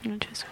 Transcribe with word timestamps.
Gesù. 0.00 0.44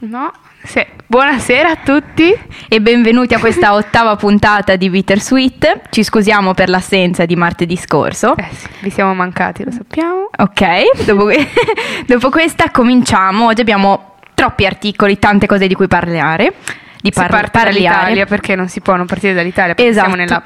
No? 0.00 0.32
Sì. 0.62 0.84
Buonasera 1.06 1.70
a 1.70 1.76
tutti 1.76 2.34
e 2.68 2.80
benvenuti 2.80 3.34
a 3.34 3.38
questa 3.38 3.74
ottava 3.76 4.16
puntata 4.16 4.76
di 4.76 4.88
Bittersweet. 4.88 5.82
Ci 5.90 6.02
scusiamo 6.02 6.54
per 6.54 6.70
l'assenza 6.70 7.26
di 7.26 7.36
martedì 7.36 7.76
scorso. 7.76 8.34
Eh 8.36 8.48
sì, 8.52 8.68
vi 8.80 8.90
siamo 8.90 9.12
mancati, 9.14 9.64
lo 9.64 9.70
sappiamo. 9.70 10.30
Ok, 10.38 11.04
dopo, 11.04 11.28
dopo 12.06 12.30
questa 12.30 12.70
cominciamo. 12.70 13.46
Oggi 13.46 13.60
abbiamo 13.60 14.14
troppi 14.32 14.64
articoli, 14.64 15.18
tante 15.18 15.46
cose 15.46 15.66
di 15.66 15.74
cui 15.74 15.88
parlare. 15.88 16.54
Di 17.00 17.12
par- 17.12 17.26
si 17.26 17.30
parte 17.30 17.64
dall'Italia 17.64 18.24
perché 18.24 18.56
non 18.56 18.68
si 18.68 18.80
può 18.80 18.96
non 18.96 19.06
partire 19.06 19.34
dall'Italia 19.34 19.74
perché 19.74 19.90
esatto. 19.90 20.08
siamo 20.08 20.20
nella 20.20 20.42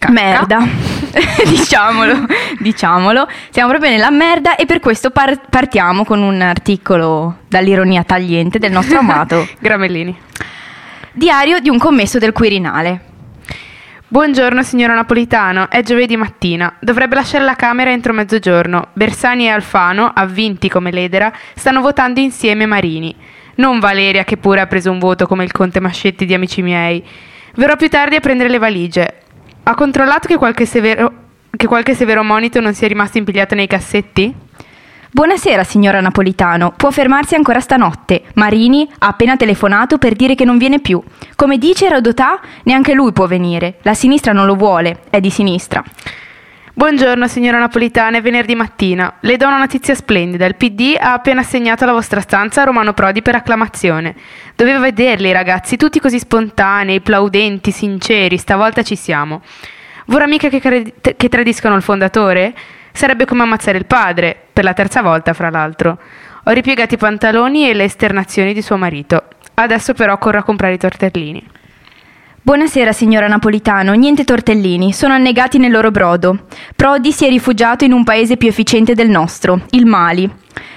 Cacca. 0.00 0.12
Merda, 0.12 0.66
diciamolo, 1.46 2.24
diciamolo, 2.58 3.28
siamo 3.50 3.68
proprio 3.68 3.90
nella 3.90 4.10
merda 4.10 4.56
e 4.56 4.64
per 4.64 4.80
questo 4.80 5.10
par- 5.10 5.42
partiamo 5.50 6.06
con 6.06 6.22
un 6.22 6.40
articolo 6.40 7.40
dall'ironia 7.48 8.02
tagliente 8.02 8.58
del 8.58 8.72
nostro 8.72 8.96
amato 9.00 9.46
Gramellini. 9.58 10.18
Diario 11.12 11.60
di 11.60 11.68
un 11.68 11.76
commesso 11.76 12.18
del 12.18 12.32
Quirinale. 12.32 13.08
Buongiorno 14.08 14.62
signora 14.62 14.94
Napolitano, 14.94 15.68
è 15.68 15.82
giovedì 15.82 16.16
mattina. 16.16 16.76
Dovrebbe 16.80 17.16
lasciare 17.16 17.44
la 17.44 17.54
Camera 17.54 17.90
entro 17.90 18.14
mezzogiorno. 18.14 18.88
Bersani 18.94 19.44
e 19.44 19.50
Alfano, 19.50 20.10
avvinti 20.14 20.70
come 20.70 20.90
l'edera, 20.90 21.30
stanno 21.54 21.82
votando 21.82 22.20
insieme 22.20 22.64
Marini. 22.64 23.14
Non 23.56 23.78
Valeria 23.78 24.24
che 24.24 24.38
pure 24.38 24.62
ha 24.62 24.66
preso 24.66 24.90
un 24.90 24.98
voto 24.98 25.26
come 25.26 25.44
il 25.44 25.52
conte 25.52 25.78
Mascetti 25.78 26.24
di 26.24 26.32
Amici 26.32 26.62
miei. 26.62 27.04
Verrò 27.56 27.76
più 27.76 27.90
tardi 27.90 28.16
a 28.16 28.20
prendere 28.20 28.48
le 28.48 28.58
valigie. 28.58 29.19
Ha 29.62 29.74
controllato 29.74 30.26
che 30.26 30.36
qualche 30.36 30.66
severo, 30.66 31.12
che 31.56 31.66
qualche 31.66 31.94
severo 31.94 32.22
monito 32.22 32.60
non 32.60 32.74
sia 32.74 32.88
rimasto 32.88 33.18
impigliato 33.18 33.54
nei 33.54 33.66
cassetti? 33.66 34.34
Buonasera, 35.12 35.64
signora 35.64 36.00
Napolitano. 36.00 36.72
Può 36.76 36.90
fermarsi 36.90 37.34
ancora 37.34 37.60
stanotte. 37.60 38.22
Marini 38.34 38.88
ha 38.98 39.08
appena 39.08 39.36
telefonato 39.36 39.98
per 39.98 40.14
dire 40.14 40.34
che 40.34 40.44
non 40.44 40.56
viene 40.56 40.80
più. 40.80 41.02
Come 41.36 41.58
dice 41.58 41.88
Rodotà, 41.88 42.40
neanche 42.62 42.94
lui 42.94 43.12
può 43.12 43.26
venire. 43.26 43.78
La 43.82 43.94
sinistra 43.94 44.32
non 44.32 44.46
lo 44.46 44.54
vuole, 44.54 45.00
è 45.10 45.20
di 45.20 45.30
sinistra. 45.30 45.84
Buongiorno 46.80 47.28
signora 47.28 47.58
Napolitana, 47.58 48.16
è 48.16 48.22
venerdì 48.22 48.54
mattina. 48.54 49.16
Le 49.20 49.36
do 49.36 49.46
una 49.46 49.58
notizia 49.58 49.94
splendida. 49.94 50.46
Il 50.46 50.56
PD 50.56 50.96
ha 50.98 51.12
appena 51.12 51.42
assegnato 51.42 51.84
alla 51.84 51.92
vostra 51.92 52.20
stanza 52.20 52.64
Romano 52.64 52.94
Prodi 52.94 53.20
per 53.20 53.34
acclamazione. 53.34 54.14
Dovevo 54.56 54.80
vederli 54.80 55.30
ragazzi, 55.30 55.76
tutti 55.76 56.00
così 56.00 56.18
spontanei, 56.18 57.02
plaudenti, 57.02 57.70
sinceri, 57.70 58.38
stavolta 58.38 58.82
ci 58.82 58.96
siamo. 58.96 59.42
Vorrà 60.06 60.26
mica 60.26 60.48
che, 60.48 60.58
cred- 60.58 61.16
che 61.16 61.28
tradiscano 61.28 61.76
il 61.76 61.82
fondatore? 61.82 62.54
Sarebbe 62.92 63.26
come 63.26 63.42
ammazzare 63.42 63.76
il 63.76 63.84
padre, 63.84 64.34
per 64.50 64.64
la 64.64 64.72
terza 64.72 65.02
volta 65.02 65.34
fra 65.34 65.50
l'altro. 65.50 65.98
Ho 66.44 66.50
ripiegato 66.50 66.94
i 66.94 66.96
pantaloni 66.96 67.68
e 67.68 67.74
le 67.74 67.84
esternazioni 67.84 68.54
di 68.54 68.62
suo 68.62 68.78
marito. 68.78 69.24
Adesso 69.52 69.92
però 69.92 70.16
corro 70.16 70.38
a 70.38 70.42
comprare 70.42 70.72
i 70.72 70.78
tortellini. 70.78 71.46
Buonasera 72.50 72.90
signora 72.90 73.28
Napolitano, 73.28 73.92
niente 73.92 74.24
tortellini, 74.24 74.92
sono 74.92 75.14
annegati 75.14 75.56
nel 75.56 75.70
loro 75.70 75.92
brodo. 75.92 76.46
Prodi 76.74 77.12
si 77.12 77.24
è 77.24 77.28
rifugiato 77.28 77.84
in 77.84 77.92
un 77.92 78.02
paese 78.02 78.36
più 78.36 78.48
efficiente 78.48 78.94
del 78.94 79.08
nostro, 79.08 79.60
il 79.70 79.86
Mali. 79.86 80.28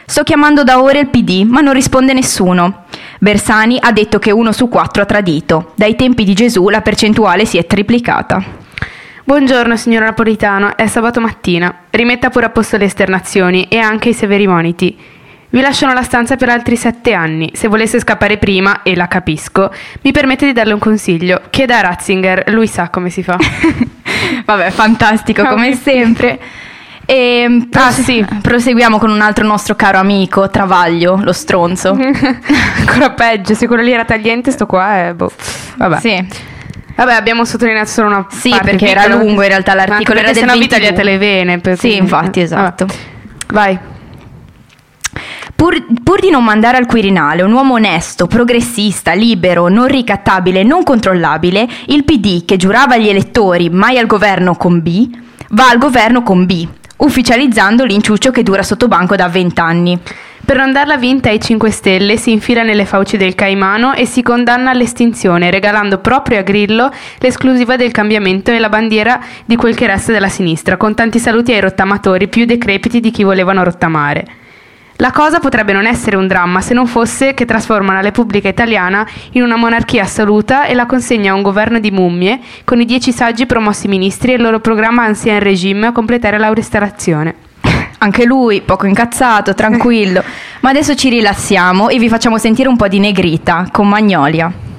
Sto 0.05 0.21
chiamando 0.21 0.63
da 0.63 0.79
ore 0.79 0.99
il 0.99 1.07
PD, 1.07 1.41
ma 1.41 1.61
non 1.61 1.73
risponde 1.73 2.13
nessuno. 2.13 2.83
Bersani 3.17 3.79
ha 3.81 3.91
detto 3.91 4.19
che 4.19 4.29
uno 4.29 4.51
su 4.51 4.69
quattro 4.69 5.01
ha 5.01 5.07
tradito. 5.07 5.71
Dai 5.75 5.95
tempi 5.95 6.23
di 6.23 6.35
Gesù 6.35 6.69
la 6.69 6.81
percentuale 6.81 7.43
si 7.43 7.57
è 7.57 7.65
triplicata. 7.65 8.43
Buongiorno 9.23 9.75
signora 9.75 10.05
Napolitano, 10.05 10.77
è 10.77 10.85
sabato 10.85 11.21
mattina. 11.21 11.85
Rimetta 11.89 12.29
pure 12.29 12.45
a 12.45 12.49
posto 12.49 12.77
le 12.77 12.85
esternazioni 12.85 13.67
e 13.67 13.79
anche 13.79 14.09
i 14.09 14.13
severi 14.13 14.45
moniti. 14.45 14.95
Vi 15.53 15.61
lasciano 15.61 15.93
la 15.93 16.01
stanza 16.01 16.35
per 16.35 16.49
altri 16.49 16.75
sette 16.75 17.13
anni. 17.13 17.51
Se 17.53 17.67
volesse 17.67 17.99
scappare 17.99 18.39
prima, 18.39 18.81
e 18.81 18.95
la 18.95 19.07
capisco, 19.07 19.71
mi 20.01 20.11
permette 20.11 20.47
di 20.47 20.51
darle 20.51 20.73
un 20.73 20.79
consiglio. 20.79 21.41
Chieda 21.51 21.77
a 21.77 21.81
Ratzinger, 21.81 22.45
lui 22.47 22.65
sa 22.65 22.89
come 22.89 23.11
si 23.11 23.21
fa. 23.21 23.37
Vabbè, 24.45 24.71
fantastico, 24.71 25.45
come 25.45 25.75
sempre. 25.75 26.39
E 27.05 27.41
ehm, 27.41 27.69
prose- 27.69 28.01
ah, 28.01 28.03
sì. 28.03 28.25
proseguiamo 28.41 28.97
con 28.97 29.11
un 29.11 29.21
altro 29.21 29.45
nostro 29.45 29.75
caro 29.75 29.99
amico, 29.99 30.49
Travaglio, 30.49 31.19
lo 31.21 31.33
stronzo. 31.33 31.91
Ancora 32.79 33.11
peggio, 33.11 33.53
se 33.53 33.67
quello 33.67 33.83
lì 33.83 33.91
era 33.91 34.05
tagliente, 34.05 34.49
sto 34.49 34.65
qua 34.65 35.05
è... 35.05 35.13
Boh. 35.13 35.31
Vabbè. 35.75 35.99
Sì. 35.99 36.27
Vabbè, 36.95 37.13
abbiamo 37.13 37.45
sottolineato 37.45 37.89
solo 37.91 38.07
una 38.07 38.25
sì, 38.27 38.49
parte 38.49 38.71
perché 38.71 38.87
piccola. 38.87 39.05
era 39.05 39.15
lungo 39.15 39.43
in 39.43 39.49
realtà 39.49 39.75
l'articolo, 39.75 40.17
era 40.17 40.31
del 40.31 40.37
se 40.37 40.45
no 40.45 40.57
vi 40.57 40.65
tagliate 40.65 41.03
le 41.03 41.19
vene. 41.19 41.59
Per 41.59 41.77
sì, 41.77 41.95
infatti, 41.95 42.39
esatto. 42.39 42.87
Vabbè. 42.87 42.99
Vai. 43.49 43.91
Pur, 45.63 45.81
pur, 46.03 46.19
di 46.19 46.29
non 46.29 46.43
mandare 46.43 46.75
al 46.75 46.85
Quirinale 46.85 47.41
un 47.41 47.53
uomo 47.53 47.75
onesto, 47.75 48.27
progressista, 48.27 49.13
libero, 49.13 49.69
non 49.69 49.87
ricattabile, 49.87 50.61
non 50.61 50.83
controllabile, 50.83 51.65
il 51.85 52.03
PD, 52.03 52.43
che 52.43 52.57
giurava 52.57 52.95
agli 52.95 53.07
elettori 53.07 53.69
mai 53.69 53.97
al 53.97 54.05
governo 54.05 54.55
con 54.55 54.81
B, 54.81 55.07
va 55.51 55.69
al 55.69 55.77
governo 55.77 56.21
con 56.21 56.45
B, 56.45 56.67
ufficializzando 56.97 57.85
l'inciuccio 57.85 58.29
che 58.31 58.43
dura 58.43 58.61
sotto 58.61 58.89
banco 58.89 59.15
da 59.15 59.29
vent'anni. 59.29 59.97
Per 60.43 60.57
non 60.57 60.73
darla 60.73 60.97
vinta 60.97 61.29
ai 61.29 61.39
5 61.39 61.71
Stelle 61.71 62.17
si 62.17 62.31
infila 62.31 62.63
nelle 62.63 62.83
fauci 62.83 63.15
del 63.15 63.33
Caimano 63.33 63.93
e 63.93 64.05
si 64.05 64.21
condanna 64.21 64.71
all'estinzione, 64.71 65.49
regalando 65.49 65.99
proprio 65.99 66.39
a 66.39 66.41
Grillo 66.41 66.91
l'esclusiva 67.19 67.77
del 67.77 67.93
cambiamento 67.93 68.51
e 68.51 68.59
la 68.59 68.67
bandiera 68.67 69.17
di 69.45 69.55
quel 69.55 69.75
che 69.75 69.87
resta 69.87 70.11
della 70.11 70.27
sinistra, 70.27 70.75
con 70.75 70.93
tanti 70.93 71.19
saluti 71.19 71.53
ai 71.53 71.61
rottamatori 71.61 72.27
più 72.27 72.43
decrepiti 72.43 72.99
di 72.99 73.11
chi 73.11 73.23
volevano 73.23 73.63
rottamare. 73.63 74.41
La 74.97 75.11
cosa 75.11 75.39
potrebbe 75.39 75.73
non 75.73 75.87
essere 75.87 76.15
un 76.15 76.27
dramma 76.27 76.61
se 76.61 76.73
non 76.73 76.85
fosse 76.85 77.33
che 77.33 77.45
trasforma 77.45 77.93
la 77.93 78.01
Repubblica 78.01 78.47
Italiana 78.47 79.05
in 79.31 79.41
una 79.41 79.55
monarchia 79.55 80.03
assoluta 80.03 80.65
e 80.65 80.75
la 80.75 80.85
consegna 80.85 81.31
a 81.31 81.35
un 81.35 81.41
governo 81.41 81.79
di 81.79 81.89
mummie 81.89 82.39
con 82.63 82.79
i 82.79 82.85
dieci 82.85 83.11
saggi 83.11 83.45
promossi 83.47 83.87
ministri 83.87 84.31
e 84.31 84.35
il 84.35 84.41
loro 84.41 84.59
programma 84.59 85.03
Ancien 85.03 85.39
Regime 85.39 85.87
a 85.87 85.91
completare 85.91 86.37
la 86.37 86.53
restaurazione. 86.53 87.35
Anche 87.97 88.25
lui, 88.25 88.61
poco 88.61 88.85
incazzato, 88.85 89.53
tranquillo. 89.55 90.23
Ma 90.61 90.69
adesso 90.69 90.93
ci 90.93 91.09
rilassiamo 91.09 91.89
e 91.89 91.97
vi 91.97 92.09
facciamo 92.09 92.37
sentire 92.37 92.69
un 92.69 92.75
po' 92.75 92.87
di 92.87 92.99
negrita 92.99 93.67
con 93.71 93.87
Magnolia. 93.87 94.72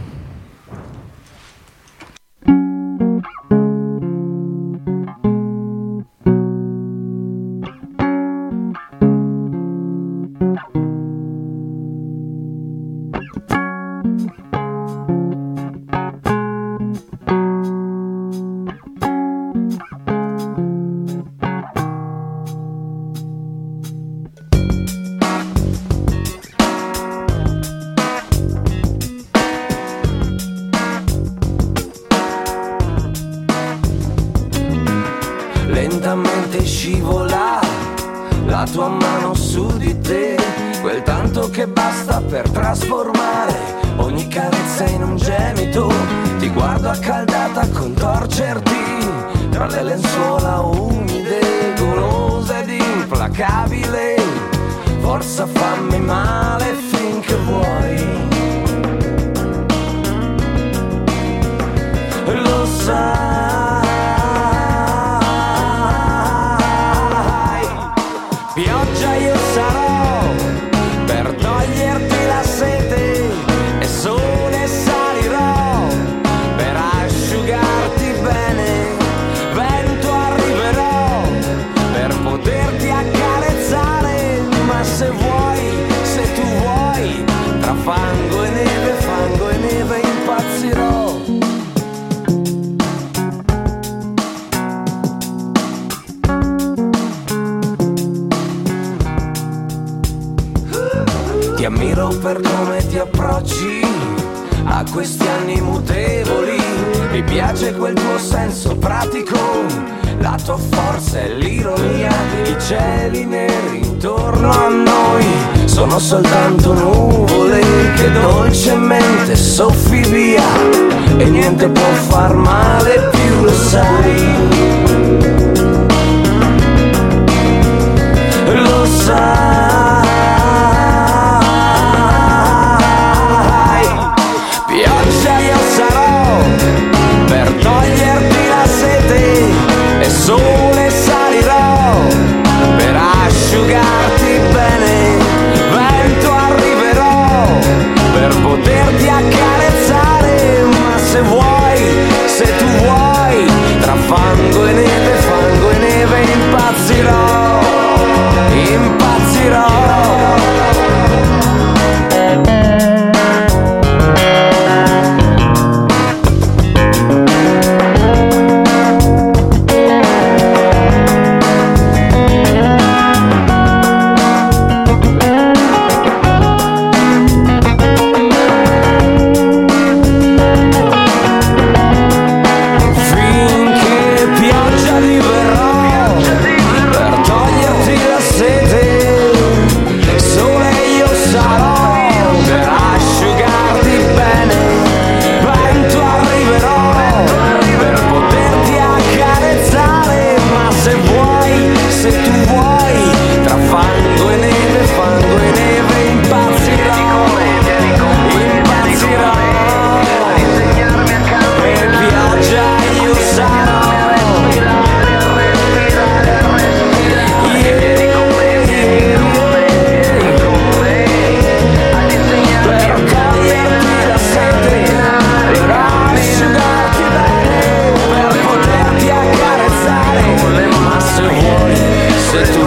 Se 232.42 232.63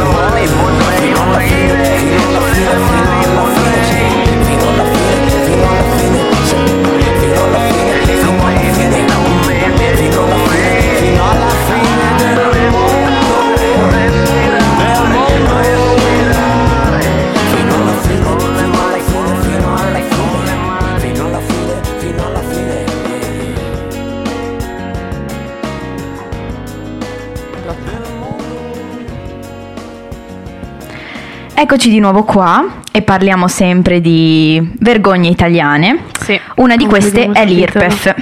Eccoci 31.69 31.89
di 31.89 31.99
nuovo 31.99 32.23
qua 32.23 32.65
e 32.93 33.01
parliamo 33.01 33.49
sempre 33.49 33.99
di 33.99 34.75
vergogne 34.79 35.27
italiane. 35.27 36.03
Sì. 36.17 36.39
Una 36.55 36.77
di 36.77 36.85
queste 36.85 37.23
Concludiamo 37.25 37.45
è 37.45 37.53
l'IRPEF. 37.53 38.15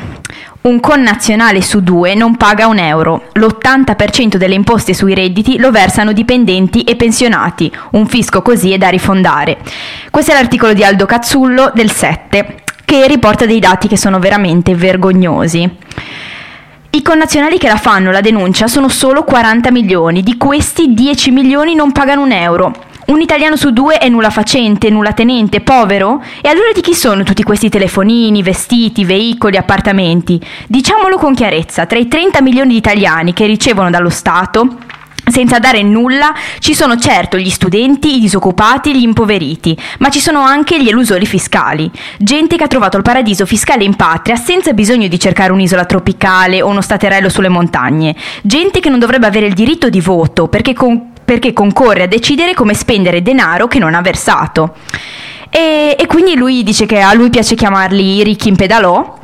Un 0.61 0.79
connazionale 0.79 1.61
su 1.61 1.83
due 1.83 2.15
non 2.15 2.37
paga 2.37 2.65
un 2.65 2.79
euro. 2.79 3.25
L'80% 3.33 4.37
delle 4.37 4.55
imposte 4.55 4.95
sui 4.95 5.13
redditi 5.13 5.59
lo 5.59 5.69
versano 5.69 6.11
dipendenti 6.11 6.81
e 6.81 6.95
pensionati. 6.95 7.71
Un 7.91 8.07
fisco 8.07 8.41
così 8.41 8.73
è 8.73 8.79
da 8.79 8.89
rifondare. 8.89 9.59
Questo 10.09 10.31
è 10.31 10.33
l'articolo 10.33 10.73
di 10.73 10.83
Aldo 10.83 11.05
Cazzullo 11.05 11.69
del 11.71 11.91
7 11.91 12.63
che 12.83 13.05
riporta 13.05 13.45
dei 13.45 13.59
dati 13.59 13.87
che 13.87 13.95
sono 13.95 14.17
veramente 14.17 14.73
vergognosi. 14.73 15.69
I 16.89 17.01
connazionali 17.03 17.59
che 17.59 17.67
la 17.67 17.77
fanno 17.77 18.09
la 18.09 18.21
denuncia 18.21 18.65
sono 18.65 18.89
solo 18.89 19.23
40 19.23 19.69
milioni, 19.69 20.23
di 20.23 20.35
questi 20.35 20.95
10 20.95 21.29
milioni 21.29 21.75
non 21.75 21.91
pagano 21.91 22.23
un 22.23 22.31
euro. 22.31 22.84
Un 23.05 23.21
italiano 23.21 23.55
su 23.55 23.69
due 23.69 23.99
è 23.99 24.09
nulla 24.09 24.31
facente, 24.31 24.89
nulla 24.89 25.13
tenente, 25.13 25.61
povero? 25.61 26.23
E 26.41 26.49
allora 26.49 26.71
di 26.73 26.81
chi 26.81 26.95
sono 26.95 27.21
tutti 27.21 27.43
questi 27.43 27.69
telefonini, 27.69 28.41
vestiti, 28.41 29.05
veicoli, 29.05 29.57
appartamenti? 29.57 30.41
Diciamolo 30.67 31.17
con 31.17 31.35
chiarezza, 31.35 31.85
tra 31.85 31.99
i 31.99 32.07
30 32.07 32.41
milioni 32.41 32.69
di 32.69 32.77
italiani 32.77 33.33
che 33.33 33.45
ricevono 33.45 33.91
dallo 33.91 34.09
Stato 34.09 34.77
senza 35.27 35.59
dare 35.59 35.81
nulla 35.81 36.33
ci 36.59 36.73
sono 36.73 36.97
certo 36.97 37.37
gli 37.37 37.49
studenti, 37.49 38.17
i 38.17 38.19
disoccupati, 38.19 38.95
gli 38.95 39.03
impoveriti, 39.03 39.77
ma 39.99 40.09
ci 40.09 40.19
sono 40.19 40.41
anche 40.41 40.81
gli 40.81 40.87
elusori 40.87 41.25
fiscali, 41.25 41.89
gente 42.17 42.57
che 42.57 42.63
ha 42.63 42.67
trovato 42.67 42.97
il 42.97 43.03
paradiso 43.03 43.45
fiscale 43.45 43.83
in 43.83 43.95
patria 43.95 44.35
senza 44.35 44.73
bisogno 44.73 45.07
di 45.07 45.19
cercare 45.19 45.51
un'isola 45.51 45.85
tropicale 45.85 46.61
o 46.61 46.67
uno 46.67 46.81
staterello 46.81 47.29
sulle 47.29 47.49
montagne, 47.49 48.15
gente 48.43 48.79
che 48.79 48.89
non 48.89 48.99
dovrebbe 48.99 49.27
avere 49.27 49.47
il 49.47 49.53
diritto 49.53 49.89
di 49.89 50.01
voto 50.01 50.47
perché, 50.47 50.73
con- 50.73 51.13
perché 51.25 51.51
concorre 51.53 52.03
a 52.03 52.07
decidere 52.07 52.53
come 52.53 52.73
spendere 52.75 53.21
denaro 53.21 53.67
che 53.67 53.79
non 53.79 53.95
ha 53.95 54.01
versato. 54.01 54.75
E, 55.49 55.95
e 55.99 56.05
quindi 56.07 56.35
lui 56.35 56.63
dice 56.63 56.85
che 56.85 56.99
a 57.01 57.13
lui 57.13 57.29
piace 57.29 57.55
chiamarli 57.55 58.17
i 58.17 58.23
ricchi 58.23 58.49
in 58.49 58.55
pedalò 58.55 59.17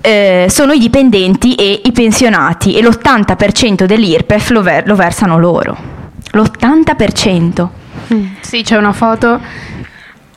eh, 0.00 0.46
sono 0.48 0.72
i 0.72 0.78
dipendenti 0.78 1.54
e 1.54 1.80
i 1.84 1.92
pensionati 1.92 2.74
e 2.76 2.82
l'80% 2.82 3.84
dell'IRPEF 3.84 4.50
lo, 4.50 4.62
ver- 4.62 4.86
lo 4.86 4.94
versano 4.94 5.38
loro. 5.38 5.76
L'80%. 6.32 7.68
Sì, 8.40 8.62
c'è 8.62 8.76
una 8.76 8.92
foto. 8.92 9.40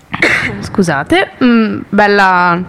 Scusate, 0.62 1.32
mm, 1.44 1.80
bella. 1.90 2.62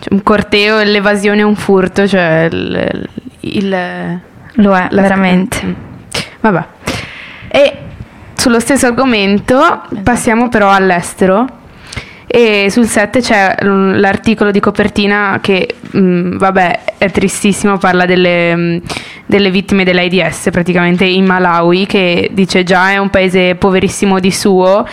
c'è 0.00 0.08
un 0.10 0.22
corteo 0.22 0.78
e 0.78 0.84
l'evasione 0.84 1.40
è 1.40 1.44
un 1.44 1.56
furto, 1.56 2.06
cioè 2.06 2.48
il. 2.50 3.08
il- 3.40 4.20
Lo 4.54 4.76
è, 4.76 4.86
la- 4.90 5.02
veramente. 5.02 5.64
Mm. 5.64 5.72
Vabbè. 6.40 6.64
Sullo 8.44 8.60
stesso 8.60 8.84
argomento 8.84 9.84
passiamo 10.02 10.50
però 10.50 10.68
all'estero. 10.70 11.46
E 12.26 12.66
sul 12.68 12.84
7 12.84 13.20
c'è 13.22 13.56
l'articolo 13.62 14.50
di 14.50 14.60
copertina 14.60 15.38
che, 15.40 15.76
mm, 15.96 16.36
vabbè, 16.36 16.80
è 16.98 17.10
tristissimo, 17.10 17.78
parla 17.78 18.04
delle, 18.04 18.54
mm, 18.54 18.76
delle 19.24 19.50
vittime 19.50 19.82
dell'AIDS 19.82 20.50
praticamente 20.50 21.06
in 21.06 21.24
Malawi, 21.24 21.86
che 21.86 22.28
dice 22.34 22.64
già 22.64 22.90
è 22.90 22.98
un 22.98 23.08
paese 23.08 23.54
poverissimo 23.54 24.20
di 24.20 24.30
suo 24.30 24.86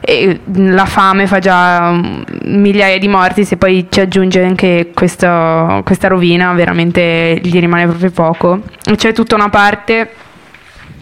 e 0.00 0.40
mm, 0.58 0.74
la 0.74 0.86
fame 0.86 1.28
fa 1.28 1.38
già 1.38 1.96
migliaia 2.42 2.98
di 2.98 3.06
morti, 3.06 3.44
se 3.44 3.56
poi 3.56 3.86
ci 3.88 4.00
aggiunge 4.00 4.42
anche 4.42 4.90
questo- 4.92 5.80
questa 5.84 6.08
rovina, 6.08 6.52
veramente 6.54 7.38
gli 7.40 7.56
rimane 7.60 7.86
proprio 7.86 8.10
poco. 8.10 8.62
C'è 8.96 9.12
tutta 9.12 9.36
una 9.36 9.48
parte... 9.48 10.10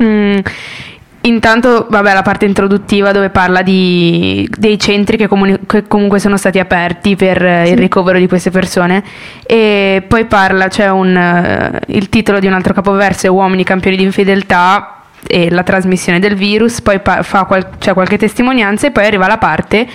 mm, 0.02 0.38
Intanto, 1.26 1.86
vabbè, 1.88 2.12
la 2.12 2.20
parte 2.20 2.44
introduttiva 2.44 3.10
dove 3.10 3.30
parla 3.30 3.62
di, 3.62 4.46
dei 4.58 4.78
centri 4.78 5.16
che, 5.16 5.26
comuni- 5.26 5.60
che 5.66 5.86
comunque 5.88 6.18
sono 6.18 6.36
stati 6.36 6.58
aperti 6.58 7.16
per 7.16 7.42
eh, 7.42 7.70
il 7.70 7.78
ricovero 7.78 8.18
di 8.18 8.28
queste 8.28 8.50
persone. 8.50 9.02
E 9.46 10.04
poi 10.06 10.26
parla, 10.26 10.68
c'è 10.68 10.90
un, 10.90 11.16
eh, 11.16 11.80
il 11.88 12.10
titolo 12.10 12.40
di 12.40 12.46
un 12.46 12.52
altro 12.52 12.74
capoverso 12.74 13.26
è 13.26 13.30
Uomini 13.30 13.64
campioni 13.64 13.96
di 13.96 14.02
infedeltà 14.02 15.00
e 15.26 15.50
la 15.50 15.62
trasmissione 15.62 16.18
del 16.18 16.34
virus, 16.34 16.82
poi 16.82 17.00
pa- 17.00 17.22
fa 17.22 17.44
qual- 17.44 17.78
c'è 17.78 17.94
qualche 17.94 18.18
testimonianza 18.18 18.86
e 18.86 18.90
poi 18.90 19.06
arriva 19.06 19.26
la 19.26 19.38
parte 19.38 19.86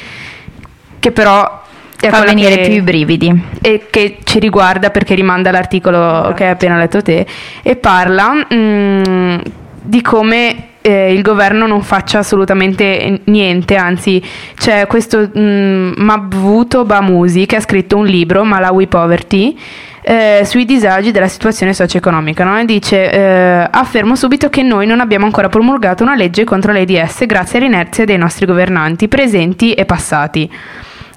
che 0.97 1.11
però 1.11 1.61
è 1.99 2.09
Fa 2.09 2.21
venire 2.23 2.55
che- 2.55 2.63
più 2.69 2.73
i 2.77 2.81
brividi. 2.81 3.43
e 3.61 3.85
che 3.91 4.17
ci 4.23 4.39
riguarda 4.39 4.89
perché 4.89 5.13
rimanda 5.13 5.49
all'articolo 5.49 6.33
che 6.35 6.45
hai 6.45 6.49
appena 6.51 6.77
letto 6.79 7.03
te. 7.03 7.27
E 7.61 7.75
parla 7.75 8.47
mm, 8.51 9.37
di 9.83 10.01
come 10.01 10.63
eh, 10.81 11.13
il 11.13 11.21
governo 11.21 11.67
non 11.67 11.81
faccia 11.81 12.19
assolutamente 12.19 13.21
niente, 13.25 13.75
anzi 13.75 14.23
c'è 14.55 14.87
questo 14.87 15.29
mm, 15.37 15.93
Mabvuto 15.97 16.85
Bamusi 16.85 17.45
che 17.45 17.57
ha 17.57 17.61
scritto 17.61 17.97
un 17.97 18.05
libro, 18.05 18.43
Malawi 18.43 18.87
Poverty, 18.87 19.57
eh, 20.01 20.41
sui 20.45 20.65
disagi 20.65 21.11
della 21.11 21.27
situazione 21.27 21.73
socio-economica. 21.73 22.43
no? 22.43 22.63
Dice: 22.65 23.11
eh, 23.11 23.67
Affermo 23.69 24.15
subito 24.15 24.49
che 24.49 24.63
noi 24.63 24.85
non 24.85 24.99
abbiamo 25.01 25.25
ancora 25.25 25.49
promulgato 25.49 26.03
una 26.03 26.15
legge 26.15 26.43
contro 26.45 26.71
l'AIDS 26.71 27.25
grazie 27.25 27.59
all'inerzia 27.59 28.05
dei 28.05 28.17
nostri 28.17 28.45
governanti, 28.45 29.07
presenti 29.07 29.73
e 29.73 29.85
passati. 29.85 30.49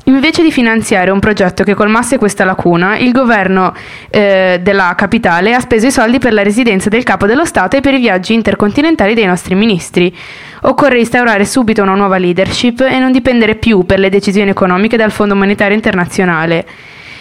Invece 0.04 0.42
di 0.42 0.50
finanziare 0.50 1.12
un 1.12 1.20
progetto 1.20 1.62
che 1.62 1.74
colmasse 1.74 2.18
questa 2.18 2.44
lacuna, 2.44 2.96
il 2.96 3.12
governo 3.12 3.72
eh, 4.10 4.58
della 4.60 4.94
capitale 4.96 5.54
ha 5.54 5.60
speso 5.60 5.86
i 5.86 5.92
soldi 5.92 6.18
per 6.18 6.32
la 6.32 6.42
residenza 6.42 6.88
del 6.88 7.04
capo 7.04 7.26
dello 7.26 7.44
Stato 7.44 7.76
e 7.76 7.80
per 7.80 7.94
i 7.94 8.00
viaggi 8.00 8.34
intercontinentali 8.34 9.14
dei 9.14 9.26
nostri 9.26 9.54
ministri. 9.54 10.12
Occorre 10.62 10.98
instaurare 10.98 11.44
subito 11.44 11.82
una 11.82 11.94
nuova 11.94 12.18
leadership 12.18 12.80
e 12.80 12.98
non 12.98 13.12
dipendere 13.12 13.54
più 13.54 13.86
per 13.86 14.00
le 14.00 14.08
decisioni 14.08 14.50
economiche 14.50 14.96
dal 14.96 15.12
Fondo 15.12 15.36
Monetario 15.36 15.76
Internazionale. 15.76 16.66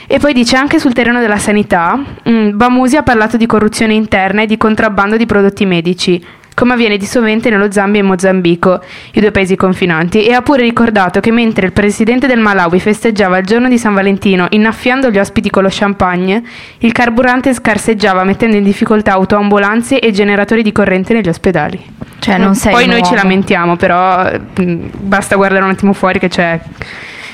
E 0.07 0.17
poi 0.17 0.33
dice 0.33 0.57
anche 0.57 0.79
sul 0.79 0.93
terreno 0.93 1.19
della 1.19 1.37
sanità, 1.37 1.97
mm, 2.27 2.57
Bamusi 2.57 2.97
ha 2.97 3.03
parlato 3.03 3.37
di 3.37 3.45
corruzione 3.45 3.93
interna 3.93 4.41
e 4.41 4.45
di 4.47 4.57
contrabbando 4.57 5.17
di 5.17 5.25
prodotti 5.27 5.65
medici, 5.65 6.21
come 6.53 6.73
avviene 6.73 6.97
di 6.97 7.05
sovente 7.05 7.49
nello 7.49 7.71
Zambia 7.71 8.01
e 8.01 8.03
Mozambico, 8.03 8.81
i 9.13 9.19
due 9.19 9.31
paesi 9.31 9.55
confinanti, 9.55 10.25
e 10.25 10.33
ha 10.33 10.41
pure 10.41 10.61
ricordato 10.61 11.19
che 11.19 11.31
mentre 11.31 11.65
il 11.65 11.71
presidente 11.71 12.27
del 12.27 12.39
Malawi 12.39 12.79
festeggiava 12.79 13.37
il 13.37 13.45
giorno 13.45 13.67
di 13.67 13.77
San 13.77 13.93
Valentino 13.93 14.47
innaffiando 14.49 15.09
gli 15.09 15.17
ospiti 15.17 15.49
con 15.49 15.63
lo 15.63 15.69
champagne, 15.71 16.43
il 16.79 16.91
carburante 16.91 17.53
scarseggiava 17.53 18.23
mettendo 18.23 18.57
in 18.57 18.63
difficoltà 18.63 19.13
autoambulanze 19.13 19.99
e 19.99 20.11
generatori 20.11 20.61
di 20.61 20.71
corrente 20.71 21.13
negli 21.13 21.29
ospedali. 21.29 21.83
Cioè, 22.19 22.37
non 22.37 22.53
sei 22.53 22.73
Poi 22.73 22.83
un 22.83 22.91
noi 22.91 23.03
ci 23.03 23.15
lamentiamo, 23.15 23.75
però 23.77 24.29
mm, 24.61 24.85
basta 24.99 25.35
guardare 25.35 25.63
un 25.63 25.71
attimo 25.71 25.93
fuori 25.93 26.19
che 26.19 26.27
c'è 26.27 26.59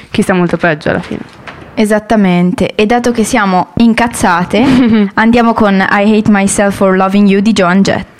chi 0.09 0.21
sta 0.21 0.33
molto 0.33 0.55
peggio 0.55 0.89
alla 0.89 1.01
fine. 1.01 1.19
Esattamente, 1.73 2.73
e 2.73 2.85
dato 2.85 3.11
che 3.11 3.23
siamo 3.23 3.67
incazzate, 3.75 5.09
andiamo 5.15 5.53
con 5.53 5.75
I 5.75 6.17
Hate 6.17 6.31
Myself 6.31 6.75
for 6.75 6.95
Loving 6.95 7.27
You 7.27 7.41
di 7.41 7.51
Joan 7.51 7.81
Jett. 7.81 8.16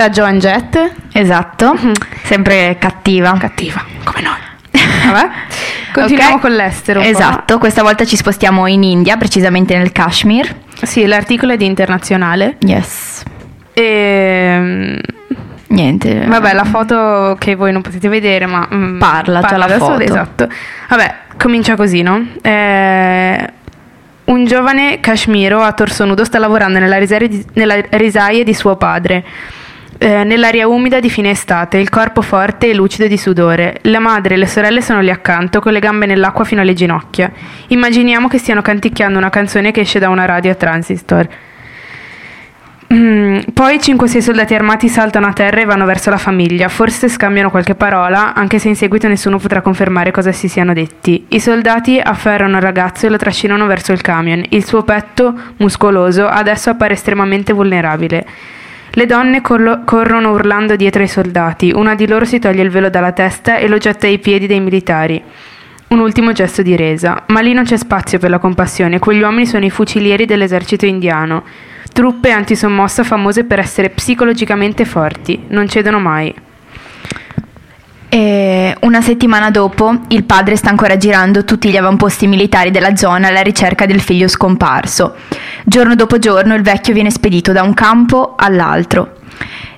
Era 0.00 0.10
Joan 0.10 0.38
Jett, 0.38 0.92
Esatto, 1.12 1.76
sempre 2.22 2.76
cattiva. 2.78 3.36
cattiva, 3.36 3.84
come 4.04 4.20
noi. 4.22 4.36
Vabbè, 5.10 5.28
continuiamo 5.92 6.34
Ok. 6.36 6.40
con 6.40 6.52
l'estero. 6.52 7.00
un 7.00 7.04
po'. 7.04 7.10
Esatto, 7.10 7.58
questa 7.58 7.82
volta 7.82 8.04
ci 8.04 8.14
spostiamo 8.14 8.68
in 8.68 8.84
India, 8.84 9.16
precisamente 9.16 9.76
nel 9.76 9.90
Kashmir. 9.90 10.54
Sì, 10.82 11.04
l'articolo 11.04 11.54
è 11.54 11.56
di 11.56 11.66
internazionale. 11.66 12.58
Yes. 12.60 13.24
E... 13.72 15.00
Niente. 15.66 16.26
Vabbè, 16.26 16.52
la 16.52 16.64
foto 16.64 17.34
che 17.36 17.56
voi 17.56 17.72
non 17.72 17.82
potete 17.82 18.06
vedere, 18.08 18.46
ma... 18.46 18.68
mm, 18.72 18.98
Parla, 19.00 19.40
c'è 19.42 19.56
la 19.56 19.66
foto. 19.66 19.98
Esatto. 19.98 20.48
Vabbè, 20.90 21.14
comincia 21.36 21.74
così, 21.74 22.02
no? 22.02 22.24
Eh, 22.40 23.52
un 24.26 24.44
giovane 24.44 25.00
kashmiro 25.00 25.60
a 25.60 25.72
torso 25.72 26.04
nudo 26.04 26.22
sta 26.24 26.38
lavorando 26.38 26.78
nella 26.78 26.98
risaia 26.98 27.26
di, 27.26 27.44
nella 27.54 27.80
risaia 27.90 28.44
di 28.44 28.54
suo 28.54 28.76
padre. 28.76 29.24
Eh, 29.98 30.24
nell'aria 30.24 30.68
umida 30.68 31.00
di 31.00 31.10
fine 31.10 31.30
estate, 31.30 31.78
il 31.78 31.90
corpo 31.90 32.22
forte 32.22 32.68
e 32.68 32.74
lucido 32.74 33.08
di 33.08 33.18
sudore. 33.18 33.78
La 33.82 33.98
madre 33.98 34.34
e 34.34 34.38
le 34.38 34.46
sorelle 34.46 34.80
sono 34.80 35.00
lì 35.00 35.10
accanto, 35.10 35.60
con 35.60 35.72
le 35.72 35.80
gambe 35.80 36.06
nell'acqua 36.06 36.44
fino 36.44 36.60
alle 36.60 36.74
ginocchia. 36.74 37.30
Immaginiamo 37.66 38.28
che 38.28 38.38
stiano 38.38 38.62
canticchiando 38.62 39.18
una 39.18 39.30
canzone 39.30 39.72
che 39.72 39.80
esce 39.80 39.98
da 39.98 40.08
una 40.08 40.24
radio 40.24 40.52
a 40.52 40.54
transistor. 40.54 41.28
Mm, 42.94 43.40
poi 43.52 43.76
5-6 43.76 44.18
soldati 44.20 44.54
armati 44.54 44.88
saltano 44.88 45.26
a 45.26 45.32
terra 45.34 45.60
e 45.60 45.66
vanno 45.66 45.84
verso 45.84 46.08
la 46.10 46.16
famiglia. 46.16 46.68
Forse 46.68 47.08
scambiano 47.08 47.50
qualche 47.50 47.74
parola, 47.74 48.34
anche 48.34 48.58
se 48.58 48.68
in 48.68 48.76
seguito 48.76 49.08
nessuno 49.08 49.38
potrà 49.38 49.60
confermare 49.60 50.10
cosa 50.10 50.32
si 50.32 50.48
siano 50.48 50.72
detti. 50.72 51.26
I 51.28 51.40
soldati 51.40 52.00
afferrano 52.02 52.56
il 52.56 52.62
ragazzo 52.62 53.06
e 53.06 53.10
lo 53.10 53.18
trascinano 53.18 53.66
verso 53.66 53.92
il 53.92 54.00
camion. 54.00 54.42
Il 54.50 54.64
suo 54.64 54.84
petto, 54.84 55.34
muscoloso, 55.56 56.26
adesso 56.26 56.70
appare 56.70 56.94
estremamente 56.94 57.52
vulnerabile. 57.52 58.26
Le 58.92 59.06
donne 59.06 59.40
corlo- 59.40 59.82
corrono 59.84 60.32
urlando 60.32 60.74
dietro 60.76 61.02
ai 61.02 61.08
soldati. 61.08 61.70
Una 61.74 61.94
di 61.94 62.06
loro 62.06 62.24
si 62.24 62.38
toglie 62.38 62.62
il 62.62 62.70
velo 62.70 62.88
dalla 62.90 63.12
testa 63.12 63.56
e 63.56 63.68
lo 63.68 63.78
getta 63.78 64.06
ai 64.06 64.18
piedi 64.18 64.46
dei 64.46 64.60
militari. 64.60 65.22
Un 65.88 66.00
ultimo 66.00 66.32
gesto 66.32 66.62
di 66.62 66.76
resa. 66.76 67.24
Ma 67.28 67.40
lì 67.40 67.52
non 67.52 67.64
c'è 67.64 67.76
spazio 67.76 68.18
per 68.18 68.30
la 68.30 68.38
compassione. 68.38 68.98
Quegli 68.98 69.22
uomini 69.22 69.46
sono 69.46 69.64
i 69.64 69.70
fucilieri 69.70 70.26
dell'esercito 70.26 70.84
indiano. 70.86 71.44
Truppe 71.92 72.30
antisommossa 72.30 73.04
famose 73.04 73.44
per 73.44 73.58
essere 73.58 73.90
psicologicamente 73.90 74.84
forti. 74.84 75.44
Non 75.48 75.68
cedono 75.68 75.98
mai. 75.98 76.34
E 78.10 78.74
una 78.80 79.02
settimana 79.02 79.50
dopo 79.50 79.94
il 80.08 80.24
padre 80.24 80.56
sta 80.56 80.70
ancora 80.70 80.96
girando 80.96 81.44
tutti 81.44 81.68
gli 81.70 81.76
avamposti 81.76 82.26
militari 82.26 82.70
della 82.70 82.96
zona 82.96 83.28
alla 83.28 83.42
ricerca 83.42 83.84
del 83.84 84.00
figlio 84.00 84.28
scomparso. 84.28 85.14
Giorno 85.64 85.94
dopo 85.94 86.18
giorno 86.18 86.54
il 86.54 86.62
vecchio 86.62 86.94
viene 86.94 87.10
spedito 87.10 87.52
da 87.52 87.62
un 87.62 87.74
campo 87.74 88.34
all'altro. 88.36 89.16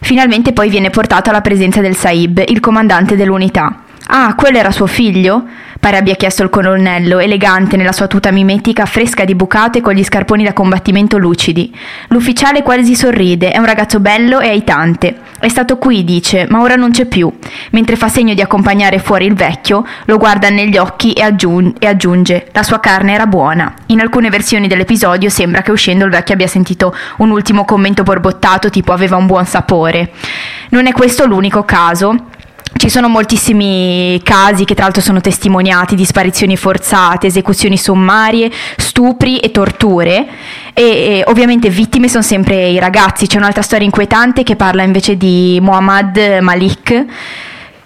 Finalmente 0.00 0.52
poi 0.52 0.70
viene 0.70 0.90
portato 0.90 1.30
alla 1.30 1.40
presenza 1.40 1.80
del 1.80 1.96
Saib, 1.96 2.42
il 2.46 2.60
comandante 2.60 3.16
dell'unità. 3.16 3.82
Ah, 4.12 4.34
quello 4.34 4.58
era 4.58 4.72
suo 4.72 4.88
figlio? 4.88 5.44
Pare 5.78 5.96
abbia 5.96 6.16
chiesto 6.16 6.42
il 6.42 6.50
colonnello, 6.50 7.20
elegante 7.20 7.76
nella 7.76 7.92
sua 7.92 8.08
tuta 8.08 8.32
mimetica, 8.32 8.84
fresca 8.84 9.24
di 9.24 9.36
bucato 9.36 9.78
e 9.78 9.80
con 9.80 9.94
gli 9.94 10.02
scarponi 10.02 10.42
da 10.42 10.52
combattimento 10.52 11.16
lucidi. 11.16 11.72
L'ufficiale 12.08 12.62
quasi 12.62 12.96
sorride, 12.96 13.52
è 13.52 13.58
un 13.58 13.66
ragazzo 13.66 14.00
bello 14.00 14.40
e 14.40 14.48
aitante. 14.48 15.16
È 15.38 15.46
stato 15.46 15.78
qui, 15.78 16.02
dice, 16.02 16.48
ma 16.50 16.60
ora 16.60 16.74
non 16.74 16.90
c'è 16.90 17.06
più. 17.06 17.32
Mentre 17.70 17.94
fa 17.94 18.08
segno 18.08 18.34
di 18.34 18.40
accompagnare 18.40 18.98
fuori 18.98 19.26
il 19.26 19.34
vecchio, 19.34 19.86
lo 20.06 20.18
guarda 20.18 20.50
negli 20.50 20.76
occhi 20.76 21.12
e, 21.12 21.22
aggiun- 21.22 21.74
e 21.78 21.86
aggiunge: 21.86 22.48
La 22.50 22.64
sua 22.64 22.80
carne 22.80 23.14
era 23.14 23.26
buona. 23.26 23.72
In 23.86 24.00
alcune 24.00 24.28
versioni 24.28 24.66
dell'episodio 24.66 25.30
sembra 25.30 25.62
che 25.62 25.70
uscendo 25.70 26.04
il 26.04 26.10
vecchio 26.10 26.34
abbia 26.34 26.48
sentito 26.48 26.92
un 27.18 27.30
ultimo 27.30 27.64
commento 27.64 28.02
borbottato, 28.02 28.70
tipo 28.70 28.92
aveva 28.92 29.14
un 29.14 29.26
buon 29.26 29.46
sapore. 29.46 30.10
Non 30.70 30.88
è 30.88 30.92
questo 30.92 31.26
l'unico 31.26 31.64
caso. 31.64 32.24
Ci 32.72 32.88
sono 32.88 33.08
moltissimi 33.08 34.20
casi 34.22 34.64
che 34.64 34.74
tra 34.74 34.84
l'altro 34.84 35.02
sono 35.02 35.20
testimoniati 35.20 35.96
di 35.96 36.04
sparizioni 36.04 36.56
forzate, 36.56 37.26
esecuzioni 37.26 37.76
sommarie, 37.76 38.50
stupri 38.76 39.38
e 39.38 39.50
torture 39.50 40.26
e, 40.72 40.82
e 40.84 41.24
ovviamente 41.26 41.68
vittime 41.68 42.08
sono 42.08 42.22
sempre 42.22 42.68
i 42.68 42.78
ragazzi. 42.78 43.26
C'è 43.26 43.38
un'altra 43.38 43.62
storia 43.62 43.84
inquietante 43.84 44.44
che 44.44 44.56
parla 44.56 44.82
invece 44.82 45.16
di 45.16 45.58
Muhammad 45.60 46.38
Malik 46.40 47.06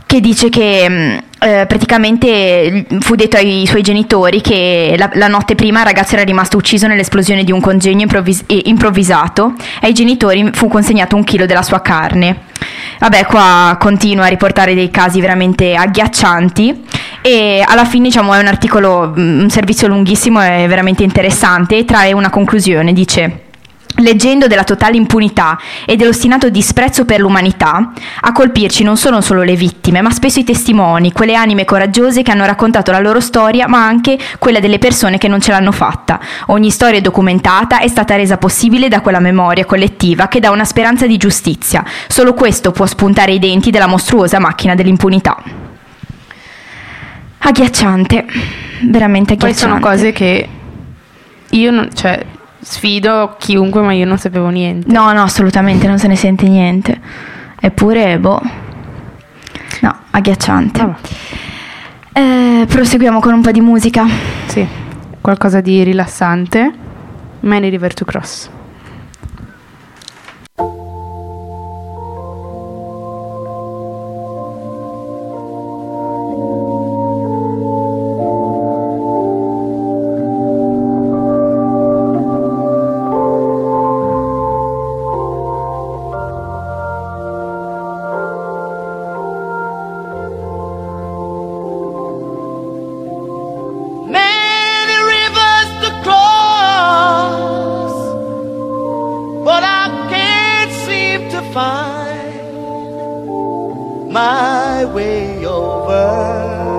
che 0.06 0.20
dice 0.20 0.48
che 0.48 0.88
mh, 0.88 1.23
eh, 1.40 1.66
praticamente 1.66 2.86
fu 3.00 3.14
detto 3.14 3.36
ai 3.36 3.66
suoi 3.66 3.82
genitori 3.82 4.40
che 4.40 4.94
la, 4.96 5.10
la 5.14 5.28
notte 5.28 5.54
prima 5.54 5.80
il 5.80 5.86
ragazzo 5.86 6.14
era 6.14 6.24
rimasto 6.24 6.56
ucciso 6.56 6.86
nell'esplosione 6.86 7.44
di 7.44 7.52
un 7.52 7.60
congegno 7.60 8.02
improvvis- 8.02 8.44
eh, 8.46 8.62
improvvisato 8.64 9.54
e 9.80 9.88
ai 9.88 9.92
genitori 9.92 10.50
fu 10.52 10.68
consegnato 10.68 11.16
un 11.16 11.24
chilo 11.24 11.46
della 11.46 11.62
sua 11.62 11.80
carne. 11.80 12.52
Vabbè, 12.98 13.26
qua 13.26 13.76
continua 13.78 14.24
a 14.24 14.28
riportare 14.28 14.74
dei 14.74 14.90
casi 14.90 15.20
veramente 15.20 15.74
agghiaccianti 15.74 16.84
e 17.20 17.62
alla 17.66 17.84
fine 17.84 18.08
diciamo 18.08 18.32
è 18.32 18.38
un 18.38 18.46
articolo, 18.46 19.12
mh, 19.14 19.40
un 19.42 19.50
servizio 19.50 19.88
lunghissimo 19.88 20.42
e 20.42 20.66
veramente 20.66 21.02
interessante 21.02 21.76
e 21.76 21.84
trae 21.84 22.12
una 22.12 22.30
conclusione, 22.30 22.92
dice... 22.92 23.43
Leggendo 24.04 24.48
della 24.48 24.64
totale 24.64 24.98
impunità 24.98 25.58
e 25.86 25.96
dell'ostinato 25.96 26.50
disprezzo 26.50 27.06
per 27.06 27.20
l'umanità, 27.20 27.90
a 28.20 28.32
colpirci 28.32 28.82
non 28.84 28.98
sono 28.98 29.22
solo 29.22 29.42
le 29.42 29.56
vittime, 29.56 30.02
ma 30.02 30.10
spesso 30.10 30.40
i 30.40 30.44
testimoni, 30.44 31.10
quelle 31.10 31.34
anime 31.34 31.64
coraggiose 31.64 32.20
che 32.22 32.30
hanno 32.30 32.44
raccontato 32.44 32.90
la 32.90 32.98
loro 32.98 33.18
storia, 33.20 33.66
ma 33.66 33.82
anche 33.86 34.18
quella 34.38 34.60
delle 34.60 34.78
persone 34.78 35.16
che 35.16 35.26
non 35.26 35.40
ce 35.40 35.52
l'hanno 35.52 35.72
fatta. 35.72 36.20
Ogni 36.48 36.68
storia 36.70 37.00
documentata 37.00 37.78
è 37.78 37.88
stata 37.88 38.14
resa 38.14 38.36
possibile 38.36 38.88
da 38.88 39.00
quella 39.00 39.20
memoria 39.20 39.64
collettiva 39.64 40.28
che 40.28 40.38
dà 40.38 40.50
una 40.50 40.66
speranza 40.66 41.06
di 41.06 41.16
giustizia. 41.16 41.82
Solo 42.06 42.34
questo 42.34 42.72
può 42.72 42.84
spuntare 42.84 43.32
i 43.32 43.38
denti 43.38 43.70
della 43.70 43.86
mostruosa 43.86 44.38
macchina 44.38 44.74
dell'impunità. 44.74 45.42
Agghiacciante, 47.38 48.26
veramente 48.82 49.36
Poi 49.36 49.48
agghiacciante. 49.48 49.56
sono 49.56 49.80
cose 49.80 50.12
che 50.12 50.48
io 51.48 51.70
non, 51.70 51.88
cioè, 51.94 52.22
sfido 52.64 53.36
chiunque, 53.38 53.82
ma 53.82 53.92
io 53.92 54.06
non 54.06 54.18
sapevo 54.18 54.48
niente. 54.48 54.90
No, 54.90 55.12
no, 55.12 55.22
assolutamente 55.22 55.86
non 55.86 55.98
se 55.98 56.08
ne 56.08 56.16
sente 56.16 56.48
niente. 56.48 56.98
Eppure, 57.60 58.18
boh. 58.18 58.40
No, 59.80 59.96
agghiacciante. 60.10 60.80
Vabbè. 60.80 60.98
Eh, 62.16 62.66
proseguiamo 62.66 63.20
con 63.20 63.34
un 63.34 63.42
po' 63.42 63.50
di 63.50 63.60
musica. 63.60 64.06
Sì, 64.46 64.66
qualcosa 65.20 65.60
di 65.60 65.82
rilassante. 65.82 66.72
Many 67.40 67.68
River 67.68 67.92
to 67.92 68.04
cross, 68.04 68.48
my 104.74 104.84
way 104.84 105.46
over. 105.46 106.73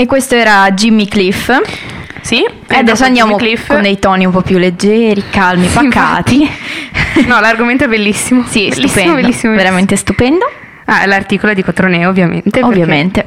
E 0.00 0.06
questo 0.06 0.34
era 0.34 0.70
Jimmy 0.70 1.04
Cliff. 1.04 1.52
Sì, 2.22 2.42
E 2.42 2.74
adesso 2.74 3.04
andiamo 3.04 3.36
con 3.36 3.82
dei 3.82 3.98
toni 3.98 4.24
un 4.24 4.32
po' 4.32 4.40
più 4.40 4.56
leggeri, 4.56 5.24
calmi, 5.28 5.66
pacati. 5.66 6.50
No, 7.26 7.38
l'argomento 7.38 7.84
è 7.84 7.86
bellissimo. 7.86 8.44
Sì, 8.46 8.60
bellissimo, 8.60 8.86
stupendo, 8.86 9.14
bellissimo, 9.16 9.54
veramente 9.54 9.96
stupendo. 9.96 10.50
Ah, 10.86 11.04
l'articolo 11.04 11.52
di 11.52 11.62
Cotroneo, 11.62 12.08
ovviamente. 12.08 12.62
Ovviamente. 12.62 13.26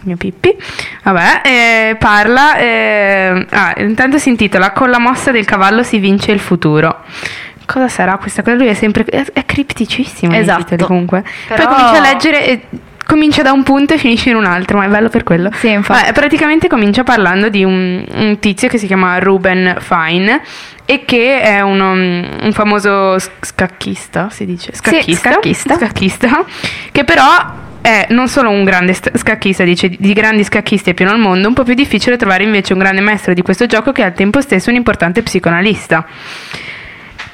mio 0.00 0.16
Pippi. 0.16 0.56
Vabbè, 1.04 1.42
eh, 1.44 1.96
parla. 2.00 2.56
eh, 2.56 3.46
ah, 3.50 3.72
intanto 3.76 4.18
si 4.18 4.28
intitola 4.28 4.72
Con 4.72 4.90
la 4.90 4.98
mossa 4.98 5.30
del 5.30 5.44
cavallo 5.44 5.84
si 5.84 5.98
vince 5.98 6.32
il 6.32 6.40
futuro. 6.40 7.04
Cosa 7.64 7.86
sarà 7.86 8.16
questa 8.16 8.42
cosa? 8.42 8.56
Lui 8.56 8.66
è 8.66 8.74
sempre. 8.74 9.04
È, 9.04 9.24
è 9.32 9.44
cripticissimo. 9.44 10.34
Esatto. 10.34 10.64
titoli, 10.64 10.82
comunque. 10.82 11.22
Però- 11.46 11.64
Poi 11.64 11.76
comincia 11.76 11.98
a 11.98 12.12
leggere 12.12 12.44
e. 12.44 12.60
Comincia 13.12 13.42
da 13.42 13.52
un 13.52 13.62
punto 13.62 13.92
e 13.92 13.98
finisce 13.98 14.30
in 14.30 14.36
un 14.36 14.46
altro, 14.46 14.78
ma 14.78 14.86
è 14.86 14.88
bello 14.88 15.10
per 15.10 15.22
quello. 15.22 15.50
Sì, 15.52 15.68
infatti. 15.68 16.00
Vabbè, 16.00 16.12
praticamente 16.14 16.66
comincia 16.66 17.04
parlando 17.04 17.50
di 17.50 17.62
un, 17.62 18.02
un 18.10 18.38
tizio 18.38 18.68
che 18.68 18.78
si 18.78 18.86
chiama 18.86 19.18
Ruben 19.18 19.76
Fine 19.80 20.40
e 20.86 21.04
che 21.04 21.42
è 21.42 21.60
uno- 21.60 21.92
un 21.92 22.50
famoso 22.52 23.18
scacchista, 23.18 24.30
si 24.30 24.46
dice? 24.46 24.72
Scacchista. 24.74 25.30
scacchista. 25.30 25.76
Scacchista, 25.76 26.44
che 26.90 27.04
però 27.04 27.26
è 27.82 28.06
non 28.08 28.28
solo 28.28 28.48
un 28.48 28.64
grande 28.64 28.94
st- 28.94 29.14
scacchista, 29.18 29.62
dice 29.62 29.90
di 29.90 30.12
grandi 30.14 30.42
scacchisti 30.42 30.88
è 30.88 30.94
pieno 30.94 31.12
al 31.12 31.18
mondo, 31.18 31.48
un 31.48 31.52
po' 31.52 31.64
più 31.64 31.74
difficile 31.74 32.16
trovare 32.16 32.44
invece 32.44 32.72
un 32.72 32.78
grande 32.78 33.02
maestro 33.02 33.34
di 33.34 33.42
questo 33.42 33.66
gioco 33.66 33.92
che 33.92 34.00
è 34.00 34.06
al 34.06 34.14
tempo 34.14 34.40
stesso 34.40 34.70
un 34.70 34.76
importante 34.76 35.22
psicoanalista. 35.22 36.06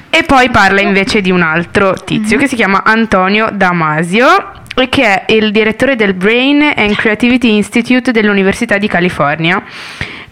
E 0.09 0.23
poi 0.23 0.49
parla 0.49 0.81
invece 0.81 1.21
di 1.21 1.31
un 1.31 1.41
altro 1.41 1.93
tizio 1.93 2.37
che 2.37 2.47
si 2.49 2.57
chiama 2.57 2.83
Antonio 2.83 3.47
Damasio 3.53 4.57
che 4.87 5.25
è 5.25 5.33
il 5.33 5.51
direttore 5.51 5.95
del 5.97 6.13
Brain 6.13 6.61
and 6.75 6.95
Creativity 6.95 7.55
Institute 7.55 8.11
dell'Università 8.11 8.77
di 8.77 8.87
California. 8.87 9.61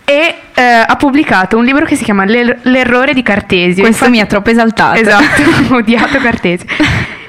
E 0.10 0.36
eh, 0.54 0.62
ha 0.88 0.96
pubblicato 0.96 1.58
un 1.58 1.66
libro 1.66 1.84
che 1.84 1.96
si 1.96 2.06
chiama 2.06 2.24
L'er- 2.24 2.60
L'errore 2.62 3.14
di 3.14 3.22
Cartesio. 3.24 3.84
Questo 3.84 4.06
Infatti- 4.06 4.12
mi 4.12 4.20
ha 4.22 4.26
troppo 4.26 4.50
esaltato. 4.52 5.00
Esatto, 5.02 5.42
ho 5.74 5.78
odiato 5.78 6.18
Cartesio. 6.20 6.66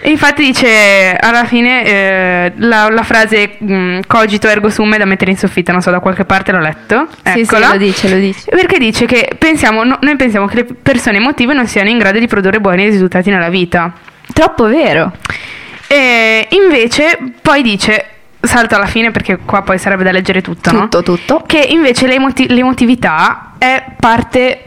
E 0.00 0.10
infatti 0.10 0.44
dice 0.44 1.16
alla 1.18 1.44
fine 1.44 1.84
eh, 1.84 2.52
la, 2.58 2.88
la 2.88 3.02
frase 3.02 3.56
mh, 3.58 4.00
cogito 4.06 4.46
ergo 4.46 4.70
sum 4.70 4.94
è 4.94 4.96
da 4.96 5.04
mettere 5.06 5.32
in 5.32 5.36
soffitta, 5.36 5.72
non 5.72 5.80
so, 5.82 5.90
da 5.90 5.98
qualche 5.98 6.24
parte 6.24 6.52
l'ho 6.52 6.60
letto. 6.60 7.08
Sì, 7.24 7.32
sì, 7.32 7.40
Eccola. 7.40 7.70
lo 7.72 7.78
dice, 7.78 8.08
lo 8.08 8.16
dice. 8.16 8.48
Perché 8.48 8.78
dice 8.78 9.06
che 9.06 9.34
pensiamo, 9.36 9.82
no- 9.82 9.98
noi 10.00 10.14
pensiamo 10.14 10.46
che 10.46 10.54
le 10.54 10.64
persone 10.80 11.16
emotive 11.16 11.54
non 11.54 11.66
siano 11.66 11.88
in 11.88 11.98
grado 11.98 12.20
di 12.20 12.28
produrre 12.28 12.60
buoni 12.60 12.88
risultati 12.88 13.28
nella 13.28 13.48
vita. 13.50 13.92
Troppo 14.32 14.66
vero. 14.68 15.12
E 15.88 16.46
invece 16.50 17.18
poi 17.40 17.62
dice, 17.62 18.04
salto 18.40 18.74
alla 18.74 18.86
fine 18.86 19.10
perché 19.10 19.38
qua 19.44 19.62
poi 19.62 19.78
sarebbe 19.78 20.04
da 20.04 20.12
leggere 20.12 20.42
tutto, 20.42 20.70
no? 20.70 20.82
Tutto, 20.82 21.02
tutto. 21.02 21.42
Che 21.46 21.58
invece 21.58 22.06
l'emoti- 22.06 22.48
l'emotività 22.48 23.54
è 23.58 23.82
parte 23.98 24.62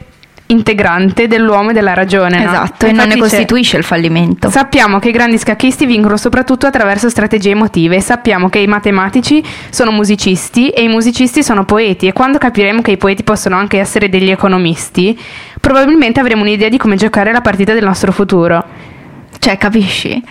integrante 0.52 1.28
dell'uomo 1.28 1.70
e 1.70 1.74
della 1.74 1.94
ragione. 1.94 2.44
no? 2.44 2.50
Esatto, 2.50 2.86
e 2.86 2.92
non 2.92 3.08
ne 3.08 3.16
dice, 3.16 3.20
costituisce 3.28 3.78
il 3.78 3.84
fallimento. 3.84 4.50
Sappiamo 4.50 5.00
che 5.00 5.10
i 5.10 5.12
grandi 5.12 5.38
scacchisti 5.38 5.86
vincono 5.86 6.18
soprattutto 6.18 6.68
attraverso 6.68 7.10
strategie 7.10 7.52
emotive 7.52 8.00
sappiamo 8.02 8.50
che 8.50 8.60
i 8.60 8.68
matematici 8.68 9.44
sono 9.70 9.92
musicisti 9.92 10.70
e 10.70 10.84
i 10.84 10.88
musicisti 10.88 11.44
sono 11.44 11.64
poeti 11.66 12.08
e 12.08 12.14
quando 12.14 12.38
capiremo 12.38 12.82
che 12.82 12.92
i 12.92 12.98
poeti 12.98 13.24
possono 13.24 13.56
anche 13.56 13.80
essere 13.80 14.10
degli 14.10 14.30
economisti, 14.30 15.18
probabilmente 15.60 16.20
avremo 16.20 16.42
un'idea 16.42 16.70
di 16.70 16.78
come 16.78 16.96
giocare 16.96 17.32
la 17.32 17.42
partita 17.42 17.74
del 17.74 17.86
nostro 17.86 18.12
futuro. 18.12 18.71
Cioè, 19.42 19.58
capisci? 19.58 20.22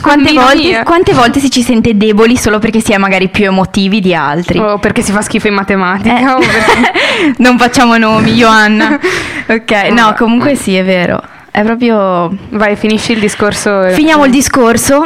Quante 0.00 0.32
Con 0.32 0.44
volte, 0.44 0.82
quante 0.84 1.12
volte 1.14 1.40
si 1.40 1.50
ci 1.50 1.62
sente 1.62 1.96
deboli 1.96 2.36
solo 2.36 2.60
perché 2.60 2.78
si 2.78 2.92
è 2.92 2.96
magari 2.96 3.28
più 3.28 3.46
emotivi 3.46 3.98
di 3.98 4.14
altri? 4.14 4.60
O 4.60 4.78
perché 4.78 5.02
si 5.02 5.10
fa 5.10 5.20
schifo 5.20 5.48
in 5.48 5.54
matematica 5.54 6.36
Eh. 6.36 6.46
perché... 6.46 7.34
non 7.42 7.58
facciamo 7.58 7.96
nomi, 7.96 8.34
Joanna. 8.34 9.00
ok, 9.48 9.72
no, 9.90 10.14
comunque 10.16 10.54
sì, 10.54 10.76
è 10.76 10.84
vero. 10.84 11.20
È 11.50 11.62
proprio. 11.64 12.32
Vai, 12.50 12.76
finisci 12.76 13.10
il 13.10 13.18
discorso. 13.18 13.88
Finiamo 13.88 14.26
il 14.26 14.30
discorso 14.30 15.02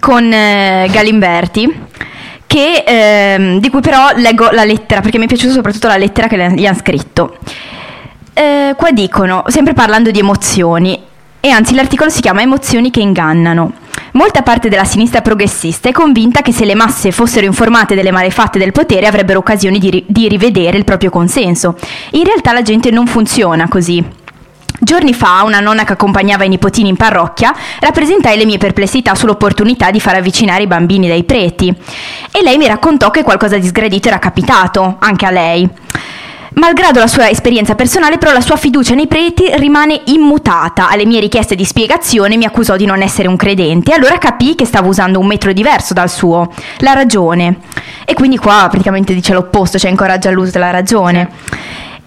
con 0.00 0.32
eh, 0.32 0.88
Galimberti. 0.90 1.84
Che, 2.46 2.82
ehm, 2.86 3.60
di 3.60 3.68
cui 3.68 3.82
però 3.82 4.08
leggo 4.14 4.48
la 4.52 4.64
lettera 4.64 5.02
perché 5.02 5.18
mi 5.18 5.24
è 5.24 5.28
piaciuta 5.28 5.52
soprattutto 5.52 5.88
la 5.88 5.98
lettera 5.98 6.28
che 6.28 6.38
gli 6.54 6.64
hanno 6.64 6.78
scritto. 6.78 7.36
Eh, 8.32 8.72
qua 8.74 8.90
dicono, 8.90 9.44
sempre 9.48 9.74
parlando 9.74 10.10
di 10.10 10.18
emozioni, 10.18 10.98
e 11.46 11.50
anzi 11.50 11.74
l'articolo 11.74 12.10
si 12.10 12.20
chiama 12.20 12.42
Emozioni 12.42 12.90
che 12.90 12.98
ingannano. 12.98 13.74
Molta 14.12 14.42
parte 14.42 14.68
della 14.68 14.84
sinistra 14.84 15.22
progressista 15.22 15.88
è 15.88 15.92
convinta 15.92 16.42
che 16.42 16.52
se 16.52 16.64
le 16.64 16.74
masse 16.74 17.12
fossero 17.12 17.46
informate 17.46 17.94
delle 17.94 18.10
malefatte 18.10 18.58
del 18.58 18.72
potere 18.72 19.06
avrebbero 19.06 19.38
occasioni 19.38 19.78
di, 19.78 19.90
ri- 19.90 20.04
di 20.08 20.26
rivedere 20.26 20.76
il 20.76 20.84
proprio 20.84 21.08
consenso. 21.08 21.76
In 22.12 22.24
realtà 22.24 22.52
la 22.52 22.62
gente 22.62 22.90
non 22.90 23.06
funziona 23.06 23.68
così. 23.68 24.04
Giorni 24.80 25.14
fa 25.14 25.44
una 25.44 25.60
nonna 25.60 25.84
che 25.84 25.92
accompagnava 25.92 26.42
i 26.42 26.48
nipotini 26.48 26.88
in 26.88 26.96
parrocchia 26.96 27.54
rappresentai 27.78 28.36
le 28.36 28.44
mie 28.44 28.58
perplessità 28.58 29.14
sull'opportunità 29.14 29.92
di 29.92 30.00
far 30.00 30.16
avvicinare 30.16 30.64
i 30.64 30.66
bambini 30.66 31.06
dai 31.06 31.22
preti 31.22 31.72
e 32.32 32.42
lei 32.42 32.56
mi 32.56 32.66
raccontò 32.66 33.12
che 33.12 33.22
qualcosa 33.22 33.56
di 33.56 33.66
sgradito 33.68 34.08
era 34.08 34.18
capitato 34.18 34.96
anche 34.98 35.24
a 35.24 35.30
lei. 35.30 35.70
Malgrado 36.58 37.00
la 37.00 37.06
sua 37.06 37.28
esperienza 37.28 37.74
personale, 37.74 38.16
però 38.16 38.32
la 38.32 38.40
sua 38.40 38.56
fiducia 38.56 38.94
nei 38.94 39.06
preti 39.06 39.44
rimane 39.56 40.00
immutata. 40.06 40.88
Alle 40.88 41.04
mie 41.04 41.20
richieste 41.20 41.54
di 41.54 41.66
spiegazione 41.66 42.38
mi 42.38 42.46
accusò 42.46 42.76
di 42.76 42.86
non 42.86 43.02
essere 43.02 43.28
un 43.28 43.36
credente, 43.36 43.92
allora 43.92 44.16
capì 44.16 44.54
che 44.54 44.64
stavo 44.64 44.88
usando 44.88 45.18
un 45.18 45.26
metodo 45.26 45.52
diverso 45.52 45.92
dal 45.92 46.08
suo, 46.08 46.50
la 46.78 46.94
ragione. 46.94 47.58
E 48.06 48.14
quindi 48.14 48.38
qua 48.38 48.68
praticamente 48.70 49.12
dice 49.12 49.34
l'opposto, 49.34 49.78
cioè 49.78 49.90
incoraggia 49.90 50.30
l'uso 50.30 50.52
della 50.52 50.70
ragione. 50.70 51.28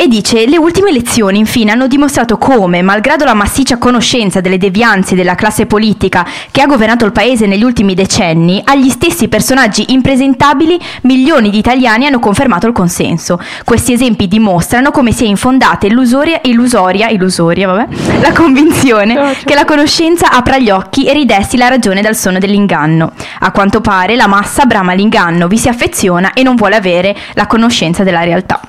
E 0.01 0.07
dice, 0.07 0.45
le 0.47 0.55
ultime 0.55 0.91
elezioni 0.91 1.39
infine 1.39 1.71
hanno 1.71 1.88
dimostrato 1.88 2.38
come, 2.38 2.81
malgrado 2.81 3.25
la 3.25 3.33
massiccia 3.33 3.77
conoscenza 3.77 4.39
delle 4.39 4.57
devianze 4.57 5.13
della 5.13 5.35
classe 5.35 5.65
politica 5.65 6.25
che 6.51 6.62
ha 6.62 6.67
governato 6.67 7.03
il 7.03 7.12
paese 7.12 7.47
negli 7.47 7.65
ultimi 7.65 7.95
decenni, 7.95 8.62
agli 8.63 8.88
stessi 8.88 9.27
personaggi 9.27 9.91
impresentabili 9.91 10.79
milioni 11.01 11.49
di 11.49 11.57
italiani 11.57 12.05
hanno 12.05 12.19
confermato 12.19 12.65
il 12.65 12.71
consenso. 12.71 13.41
Questi 13.65 13.91
esempi 13.91 14.29
dimostrano 14.29 14.91
come 14.91 15.12
sia 15.12 15.27
infondata 15.27 15.85
illusoria, 15.85 16.39
illusoria, 16.43 17.09
illusoria 17.09 17.67
vabbè, 17.67 18.21
la 18.21 18.31
convinzione 18.31 19.15
Ciao, 19.15 19.33
ciao. 19.33 19.43
che 19.43 19.53
la 19.53 19.65
conoscenza 19.65 20.31
apra 20.31 20.59
gli 20.59 20.69
occhi 20.69 21.07
e 21.07 21.12
ridesti 21.12 21.57
la 21.57 21.67
ragione 21.67 22.01
dal 22.01 22.15
sonno 22.15 22.39
dell'inganno. 22.39 23.12
A 23.39 23.51
quanto 23.51 23.81
pare 23.81 24.15
la 24.15 24.27
massa 24.27 24.63
brama 24.63 24.93
l'inganno, 24.93 25.49
vi 25.49 25.57
si 25.57 25.67
affeziona 25.67 26.31
e 26.31 26.41
non 26.41 26.55
vuole 26.55 26.77
avere 26.77 27.13
la 27.33 27.47
conoscenza 27.47 28.05
della 28.05 28.23
realtà. 28.23 28.62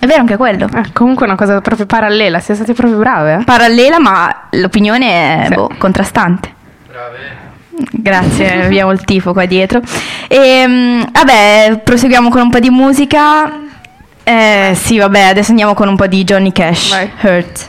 È 0.00 0.06
vero 0.06 0.20
anche 0.20 0.36
quello. 0.36 0.66
Eh, 0.74 0.92
comunque 0.92 1.26
è 1.26 1.28
una 1.28 1.36
cosa 1.38 1.60
proprio 1.60 1.86
parallela, 1.86 2.38
siete 2.38 2.62
state 2.62 2.72
proprio 2.74 2.98
brave. 2.98 3.38
eh? 3.40 3.44
Parallela, 3.44 3.98
ma 3.98 4.46
l'opinione 4.50 5.42
è 5.42 5.46
Sì. 5.48 5.54
boh, 5.54 5.70
contrastante. 5.78 6.54
Grazie, 7.90 8.62
abbiamo 8.66 8.92
il 8.92 9.02
tifo 9.04 9.32
qua 9.32 9.44
dietro. 9.44 9.80
E, 10.28 10.64
mm, 10.66 11.02
vabbè, 11.12 11.80
proseguiamo 11.84 12.28
con 12.28 12.42
un 12.42 12.50
po' 12.50 12.58
di 12.60 12.70
musica. 12.70 13.50
Eh, 14.24 14.72
sì, 14.74 14.98
vabbè, 14.98 15.20
adesso 15.22 15.50
andiamo 15.50 15.74
con 15.74 15.88
un 15.88 15.96
po' 15.96 16.06
di 16.06 16.22
Johnny 16.24 16.52
Cash. 16.52 16.90
Vai. 16.90 17.10
Hurt. 17.22 17.68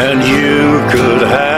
And 0.00 0.22
you 0.22 0.80
could 0.90 1.22
have 1.28 1.57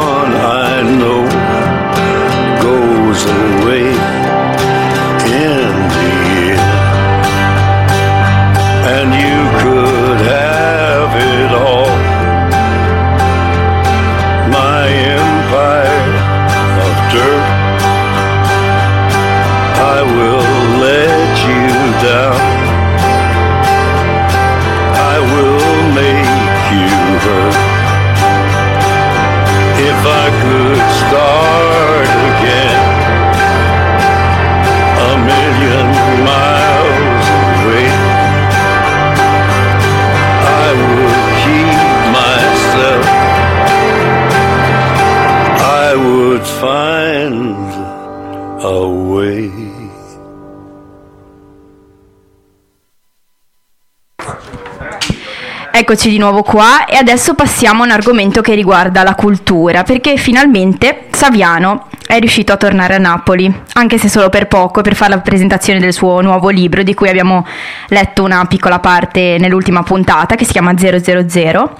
Eccoci 55.91 56.09
di 56.09 56.19
nuovo 56.19 56.41
qua 56.41 56.85
e 56.85 56.95
adesso 56.95 57.33
passiamo 57.33 57.83
a 57.83 57.85
un 57.85 57.91
argomento 57.91 58.39
che 58.39 58.53
riguarda 58.53 59.03
la 59.03 59.13
cultura, 59.13 59.83
perché 59.83 60.15
finalmente 60.15 61.07
Saviano 61.11 61.87
è 62.07 62.17
riuscito 62.17 62.53
a 62.53 62.55
tornare 62.55 62.95
a 62.95 62.97
Napoli, 62.97 63.53
anche 63.73 63.97
se 63.97 64.07
solo 64.07 64.29
per 64.29 64.47
poco, 64.47 64.79
per 64.79 64.95
fare 64.95 65.15
la 65.15 65.19
presentazione 65.19 65.81
del 65.81 65.91
suo 65.91 66.21
nuovo 66.21 66.47
libro, 66.47 66.81
di 66.83 66.93
cui 66.93 67.09
abbiamo 67.09 67.45
letto 67.89 68.23
una 68.23 68.45
piccola 68.45 68.79
parte 68.79 69.35
nell'ultima 69.37 69.83
puntata, 69.83 70.35
che 70.35 70.45
si 70.45 70.53
chiama 70.53 70.77
000. 70.77 71.73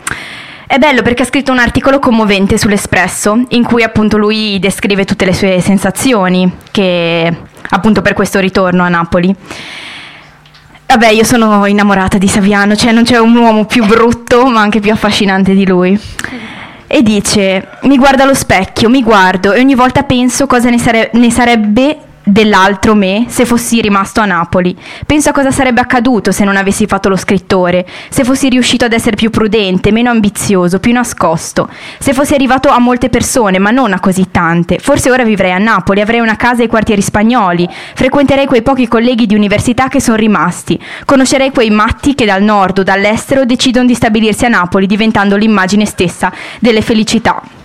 È 0.67 0.77
bello 0.77 1.01
perché 1.03 1.21
ha 1.23 1.25
scritto 1.25 1.53
un 1.53 1.59
articolo 1.59 1.99
commovente 1.99 2.57
sull'Espresso, 2.57 3.45
in 3.51 3.63
cui 3.63 3.81
appunto 3.81 4.17
lui 4.17 4.59
descrive 4.59 5.05
tutte 5.05 5.23
le 5.23 5.33
sue 5.33 5.61
sensazioni, 5.61 6.51
che 6.69 7.33
appunto 7.69 8.01
per 8.01 8.11
questo 8.11 8.39
ritorno 8.39 8.83
a 8.83 8.89
Napoli. 8.89 9.33
Vabbè, 10.91 11.07
io 11.07 11.23
sono 11.23 11.65
innamorata 11.67 12.17
di 12.17 12.27
Saviano, 12.27 12.75
cioè 12.75 12.91
non 12.91 13.03
c'è 13.03 13.17
un 13.17 13.33
uomo 13.33 13.63
più 13.63 13.85
brutto 13.85 14.47
ma 14.47 14.59
anche 14.59 14.81
più 14.81 14.91
affascinante 14.91 15.53
di 15.53 15.65
lui. 15.65 15.97
E 16.85 17.01
dice, 17.01 17.65
mi 17.83 17.95
guardo 17.95 18.23
allo 18.23 18.33
specchio, 18.33 18.89
mi 18.89 19.01
guardo 19.01 19.53
e 19.53 19.61
ogni 19.61 19.73
volta 19.73 20.03
penso 20.03 20.47
cosa 20.47 20.69
ne, 20.69 20.77
sare- 20.77 21.09
ne 21.13 21.31
sarebbe 21.31 21.97
dell'altro 22.23 22.95
me 22.95 23.25
se 23.27 23.45
fossi 23.45 23.81
rimasto 23.81 24.21
a 24.21 24.25
Napoli. 24.25 24.75
Penso 25.05 25.29
a 25.29 25.33
cosa 25.33 25.51
sarebbe 25.51 25.81
accaduto 25.81 26.31
se 26.31 26.43
non 26.43 26.55
avessi 26.55 26.85
fatto 26.85 27.09
lo 27.09 27.15
scrittore, 27.15 27.85
se 28.09 28.23
fossi 28.23 28.49
riuscito 28.49 28.85
ad 28.85 28.93
essere 28.93 29.15
più 29.15 29.29
prudente, 29.29 29.91
meno 29.91 30.09
ambizioso, 30.09 30.79
più 30.79 30.93
nascosto, 30.93 31.69
se 31.99 32.13
fossi 32.13 32.33
arrivato 32.33 32.69
a 32.69 32.79
molte 32.79 33.09
persone, 33.09 33.59
ma 33.59 33.71
non 33.71 33.93
a 33.93 33.99
così 33.99 34.27
tante. 34.31 34.79
Forse 34.79 35.11
ora 35.11 35.23
vivrei 35.23 35.51
a 35.51 35.57
Napoli, 35.57 36.01
avrei 36.01 36.19
una 36.19 36.35
casa 36.35 36.61
ai 36.61 36.67
quartieri 36.67 37.01
spagnoli, 37.01 37.67
frequenterei 37.95 38.45
quei 38.45 38.61
pochi 38.61 38.87
colleghi 38.87 39.25
di 39.25 39.35
università 39.35 39.87
che 39.87 40.01
sono 40.01 40.17
rimasti, 40.17 40.79
conoscerei 41.05 41.51
quei 41.51 41.69
matti 41.69 42.15
che 42.15 42.25
dal 42.25 42.43
nord 42.43 42.79
o 42.79 42.83
dall'estero 42.83 43.45
decidono 43.45 43.85
di 43.85 43.95
stabilirsi 43.95 44.45
a 44.45 44.49
Napoli 44.49 44.87
diventando 44.87 45.35
l'immagine 45.35 45.85
stessa 45.85 46.31
delle 46.59 46.81
felicità. 46.81 47.59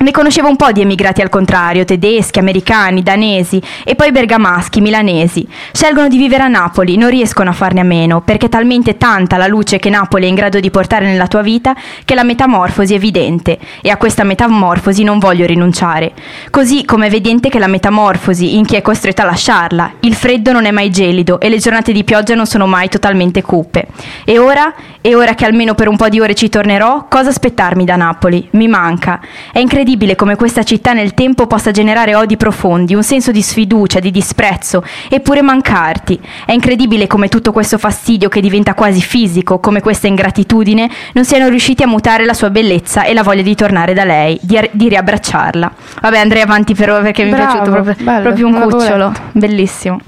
Ne 0.00 0.12
conoscevo 0.12 0.46
un 0.46 0.54
po' 0.54 0.70
di 0.70 0.80
emigrati 0.80 1.22
al 1.22 1.28
contrario, 1.28 1.84
tedeschi, 1.84 2.38
americani, 2.38 3.02
danesi 3.02 3.60
e 3.82 3.96
poi 3.96 4.12
bergamaschi, 4.12 4.80
milanesi. 4.80 5.44
Scelgono 5.72 6.06
di 6.06 6.16
vivere 6.16 6.44
a 6.44 6.46
Napoli, 6.46 6.96
non 6.96 7.10
riescono 7.10 7.50
a 7.50 7.52
farne 7.52 7.80
a 7.80 7.84
meno, 7.84 8.20
perché 8.20 8.46
è 8.46 8.48
talmente 8.48 8.96
tanta 8.96 9.36
la 9.36 9.48
luce 9.48 9.80
che 9.80 9.90
Napoli 9.90 10.26
è 10.26 10.28
in 10.28 10.36
grado 10.36 10.60
di 10.60 10.70
portare 10.70 11.04
nella 11.04 11.26
tua 11.26 11.42
vita 11.42 11.74
che 12.04 12.14
la 12.14 12.22
metamorfosi 12.22 12.92
è 12.92 12.96
evidente 12.96 13.58
e 13.82 13.90
a 13.90 13.96
questa 13.96 14.22
metamorfosi 14.22 15.02
non 15.02 15.18
voglio 15.18 15.46
rinunciare. 15.46 16.12
Così 16.50 16.84
come 16.84 17.06
è 17.06 17.08
evidente 17.08 17.48
che 17.48 17.58
la 17.58 17.66
metamorfosi 17.66 18.54
in 18.56 18.66
chi 18.66 18.76
è 18.76 18.82
costretto 18.82 19.22
a 19.22 19.24
lasciarla. 19.24 19.94
Il 20.00 20.14
freddo 20.14 20.52
non 20.52 20.64
è 20.64 20.70
mai 20.70 20.90
gelido 20.90 21.40
e 21.40 21.48
le 21.48 21.58
giornate 21.58 21.90
di 21.90 22.04
pioggia 22.04 22.36
non 22.36 22.46
sono 22.46 22.68
mai 22.68 22.88
totalmente 22.88 23.42
cupe. 23.42 23.88
E 24.24 24.38
ora? 24.38 24.72
E 25.00 25.16
ora 25.16 25.34
che 25.34 25.44
almeno 25.44 25.74
per 25.74 25.88
un 25.88 25.96
po' 25.96 26.08
di 26.08 26.20
ore 26.20 26.34
ci 26.34 26.48
tornerò, 26.48 27.06
cosa 27.08 27.30
aspettarmi 27.30 27.84
da 27.84 27.96
Napoli? 27.96 28.46
Mi 28.52 28.68
manca. 28.68 29.20
È 29.50 29.58
incredibile 29.58 29.86
come 30.16 30.36
questa 30.36 30.64
città 30.64 30.92
nel 30.92 31.14
tempo 31.14 31.46
possa 31.46 31.70
generare 31.70 32.14
odi 32.14 32.36
profondi, 32.36 32.94
un 32.94 33.02
senso 33.02 33.30
di 33.30 33.40
sfiducia, 33.40 34.00
di 34.00 34.10
disprezzo, 34.10 34.84
eppure 35.08 35.40
mancarti. 35.40 36.20
È 36.44 36.52
incredibile 36.52 37.06
come 37.06 37.28
tutto 37.28 37.52
questo 37.52 37.78
fastidio 37.78 38.28
che 38.28 38.42
diventa 38.42 38.74
quasi 38.74 39.00
fisico, 39.00 39.60
come 39.60 39.80
questa 39.80 40.06
ingratitudine, 40.06 40.90
non 41.14 41.24
siano 41.24 41.48
riusciti 41.48 41.82
a 41.82 41.86
mutare 41.86 42.26
la 42.26 42.34
sua 42.34 42.50
bellezza 42.50 43.04
e 43.04 43.14
la 43.14 43.22
voglia 43.22 43.40
di 43.40 43.54
tornare 43.54 43.94
da 43.94 44.04
lei, 44.04 44.38
di, 44.42 44.60
di 44.72 44.90
riabbracciarla. 44.90 45.72
Vabbè, 46.02 46.18
andrei 46.18 46.42
avanti 46.42 46.74
però 46.74 47.00
perché 47.00 47.24
mi 47.24 47.30
è 47.30 47.34
Bravo, 47.36 47.50
piaciuto 47.52 47.70
proprio, 47.70 47.94
bello, 48.04 48.22
proprio 48.22 48.46
un 48.46 48.60
cucciolo. 48.60 49.12
Bellissimo. 49.32 50.00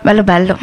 Bello 0.00 0.22
bello. 0.22 0.58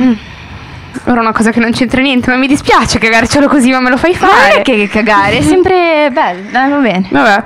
Ora 1.06 1.22
una 1.22 1.34
cosa 1.34 1.52
che 1.52 1.60
non 1.60 1.72
c'entra 1.72 2.02
niente, 2.02 2.32
ma 2.32 2.38
mi 2.38 2.48
dispiace 2.48 2.98
cagarcelo 2.98 3.48
così, 3.48 3.70
ma 3.70 3.80
me 3.80 3.92
lo 3.92 3.98
fai 3.98 4.18
Ma 4.20 4.26
non 4.26 4.36
fare. 4.36 4.54
è 4.56 4.62
che 4.64 4.88
cagare, 4.88 5.38
è 5.38 5.42
sempre 5.44 6.10
bello. 6.12 6.50
Dai, 6.50 6.70
va 6.72 6.78
bene. 6.78 7.08
Vabbè. 7.12 7.44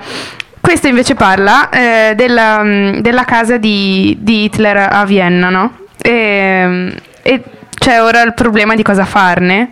Questo 0.62 0.88
invece 0.88 1.15
parla 1.15 1.69
eh, 1.69 2.13
della, 2.15 2.62
mm, 2.63 3.00
della 3.00 3.26
casa 3.26 3.58
di, 3.58 4.15
di 4.21 4.43
Hitler 4.43 4.88
a 4.91 5.04
Vienna, 5.06 5.50
no? 5.50 5.80
E, 6.02 6.93
e 7.24 7.43
c'è 7.76 8.02
ora 8.02 8.21
il 8.21 8.34
problema 8.36 8.76
di 8.76 8.84
cosa 8.84 9.06
farne. 9.06 9.69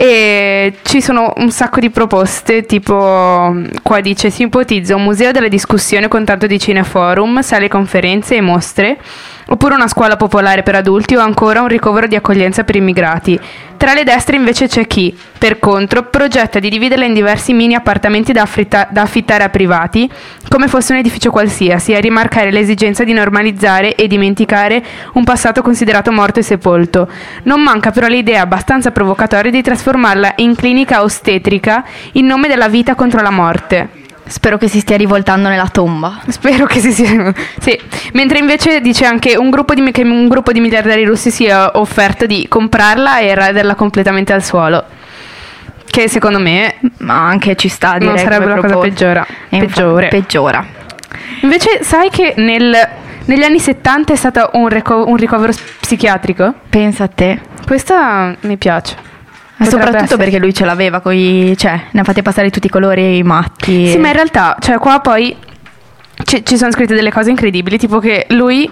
E 0.00 0.76
ci 0.82 1.00
sono 1.00 1.32
un 1.38 1.50
sacco 1.50 1.80
di 1.80 1.90
proposte, 1.90 2.66
tipo 2.66 3.52
qua 3.82 4.00
dice 4.00 4.30
si 4.30 4.42
ipotizza 4.42 4.94
un 4.94 5.02
museo 5.02 5.32
della 5.32 5.48
discussione 5.48 6.06
con 6.06 6.24
tanto 6.24 6.46
di 6.46 6.56
cineforum, 6.56 7.40
sale 7.40 7.66
conferenze 7.66 8.36
e 8.36 8.40
mostre, 8.40 8.96
oppure 9.46 9.74
una 9.74 9.88
scuola 9.88 10.16
popolare 10.16 10.62
per 10.62 10.76
adulti 10.76 11.16
o 11.16 11.20
ancora 11.20 11.62
un 11.62 11.68
ricovero 11.68 12.06
di 12.06 12.14
accoglienza 12.14 12.62
per 12.62 12.76
immigrati. 12.76 13.40
Tra 13.78 13.94
le 13.94 14.02
destre 14.02 14.34
invece 14.34 14.66
c'è 14.66 14.88
chi, 14.88 15.16
per 15.38 15.60
contro, 15.60 16.02
progetta 16.02 16.58
di 16.58 16.68
dividerla 16.68 17.04
in 17.04 17.14
diversi 17.14 17.52
mini 17.52 17.76
appartamenti 17.76 18.32
da, 18.32 18.42
affitta- 18.42 18.88
da 18.90 19.02
affittare 19.02 19.44
a 19.44 19.50
privati, 19.50 20.10
come 20.48 20.66
fosse 20.66 20.92
un 20.92 20.98
edificio 20.98 21.30
qualsiasi, 21.30 21.94
a 21.94 22.00
rimarcare 22.00 22.50
l'esigenza 22.50 23.04
di 23.04 23.12
normalizzare 23.12 23.94
e 23.94 24.08
dimenticare 24.08 24.84
un 25.12 25.22
passato 25.22 25.62
considerato 25.62 26.10
morto 26.10 26.40
e 26.40 26.42
sepolto. 26.42 27.08
Non 27.44 27.62
manca 27.62 27.92
però 27.92 28.08
l'idea 28.08 28.42
abbastanza 28.42 28.90
provocatoria 28.90 29.52
di 29.52 29.62
trasformarla 29.62 30.34
in 30.38 30.56
clinica 30.56 31.04
ostetrica 31.04 31.84
in 32.14 32.26
nome 32.26 32.48
della 32.48 32.68
vita 32.68 32.96
contro 32.96 33.22
la 33.22 33.30
morte. 33.30 33.97
Spero 34.28 34.58
che 34.58 34.68
si 34.68 34.80
stia 34.80 34.96
rivoltando 34.96 35.48
nella 35.48 35.68
tomba. 35.68 36.20
Spero 36.28 36.66
che 36.66 36.80
si 36.80 36.92
sia. 36.92 37.32
Sì. 37.58 37.78
Mentre 38.12 38.38
invece 38.38 38.80
dice 38.80 39.04
anche 39.04 39.36
un 39.36 39.50
gruppo, 39.50 39.74
di, 39.74 39.90
che 39.90 40.02
un 40.02 40.28
gruppo 40.28 40.52
di 40.52 40.60
miliardari 40.60 41.04
russi 41.04 41.30
si 41.30 41.44
è 41.46 41.70
offerto 41.74 42.26
di 42.26 42.46
comprarla 42.48 43.18
e 43.18 43.34
raderla 43.34 43.74
completamente 43.74 44.32
al 44.32 44.42
suolo. 44.44 44.84
Che 45.90 46.08
secondo 46.08 46.38
me 46.38 46.76
Ma 46.98 47.26
anche 47.26 47.56
ci 47.56 47.68
sta 47.68 47.94
direi 47.98 48.08
non 48.08 48.18
sarebbe 48.18 48.44
la 48.46 48.54
cosa 48.56 48.66
proposta. 48.68 48.88
peggiora. 48.88 49.26
Peggiore. 49.48 50.08
Peggiora. 50.08 50.66
invece, 51.40 51.82
sai 51.82 52.10
che 52.10 52.34
nel- 52.36 52.88
negli 53.24 53.42
anni 53.42 53.58
70 53.58 54.12
è 54.12 54.16
stato 54.16 54.50
un, 54.52 54.68
reco- 54.68 55.04
un 55.08 55.16
ricovero 55.16 55.52
psichiatrico? 55.80 56.54
Pensa 56.68 57.04
a 57.04 57.08
te. 57.08 57.40
Questa 57.66 58.34
mi 58.40 58.56
piace. 58.56 58.96
Ma 59.58 59.66
soprattutto 59.66 60.04
essere. 60.04 60.22
perché 60.22 60.38
lui 60.38 60.54
ce 60.54 60.64
l'aveva 60.64 61.00
coi. 61.00 61.54
cioè, 61.56 61.80
ne 61.90 62.00
ha 62.00 62.04
fatti 62.04 62.22
passare 62.22 62.50
tutti 62.50 62.66
i 62.66 62.70
colori 62.70 63.22
matti. 63.22 63.88
Sì, 63.88 63.98
ma 63.98 64.08
in 64.08 64.14
realtà, 64.14 64.56
cioè, 64.60 64.78
qua 64.78 65.00
poi 65.00 65.36
ci, 66.24 66.44
ci 66.44 66.56
sono 66.56 66.70
scritte 66.72 66.94
delle 66.94 67.10
cose 67.12 67.30
incredibili, 67.30 67.76
tipo 67.78 67.98
che 67.98 68.26
lui, 68.30 68.70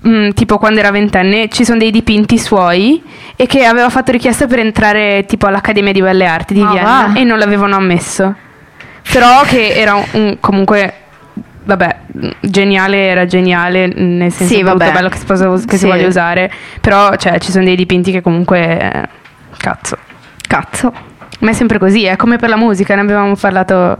mh, 0.00 0.30
tipo 0.30 0.58
quando 0.58 0.80
era 0.80 0.90
ventenne, 0.90 1.48
ci 1.48 1.64
sono 1.64 1.78
dei 1.78 1.90
dipinti 1.90 2.36
suoi 2.38 3.00
e 3.36 3.46
che 3.46 3.64
aveva 3.64 3.88
fatto 3.90 4.10
richiesta 4.12 4.46
per 4.46 4.58
entrare 4.58 5.24
tipo 5.26 5.46
all'Accademia 5.46 5.92
di 5.92 6.00
Belle 6.02 6.26
Arti 6.26 6.54
di 6.54 6.62
Ah, 6.62 6.70
Vienna 6.72 7.10
va. 7.12 7.18
e 7.18 7.24
non 7.24 7.38
l'avevano 7.38 7.76
ammesso. 7.76 8.34
Però 9.12 9.42
che 9.42 9.68
era 9.74 9.94
un, 9.94 10.04
un- 10.12 10.36
comunque... 10.40 10.94
Vabbè, 11.68 11.96
geniale 12.40 13.08
era 13.08 13.26
geniale, 13.26 13.86
nel 13.94 14.32
senso 14.32 14.54
Sì, 14.54 14.62
vabbè. 14.62 14.90
bello 14.90 15.08
che, 15.10 15.18
si 15.18 15.24
che 15.26 15.58
si 15.72 15.76
Sì. 15.76 15.86
voglia 15.86 16.06
usare, 16.06 16.50
però 16.80 17.14
cioè, 17.16 17.38
ci 17.38 17.50
sono 17.52 17.64
dei 17.64 17.76
dipinti 17.76 18.10
che 18.10 18.22
comunque... 18.22 18.80
eh, 18.92 19.08
cazzo. 19.58 19.96
Cazzo. 20.48 20.92
Ma 21.40 21.50
è 21.50 21.52
sempre 21.52 21.78
così, 21.78 22.04
è 22.04 22.16
come 22.16 22.36
per 22.38 22.48
la 22.48 22.56
musica, 22.56 22.94
ne 22.94 23.02
avevamo 23.02 23.36
parlato 23.36 23.96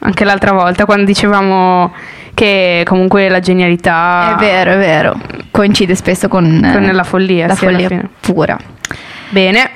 anche 0.00 0.24
l'altra 0.24 0.52
volta 0.52 0.84
quando 0.84 1.04
dicevamo 1.04 1.92
che 2.34 2.82
comunque 2.86 3.28
la 3.28 3.38
genialità 3.40 4.34
È 4.34 4.40
vero, 4.40 4.72
è 4.72 4.78
vero. 4.78 5.14
Coincide 5.50 5.94
spesso 5.94 6.26
con, 6.28 6.44
con 6.72 6.82
eh, 6.84 6.92
la 6.92 7.04
follia, 7.04 7.46
la 7.46 7.54
sì, 7.54 7.66
alla 7.66 7.72
follia 7.78 7.88
fine. 7.88 8.08
pura. 8.20 8.56
Bene, 9.28 9.70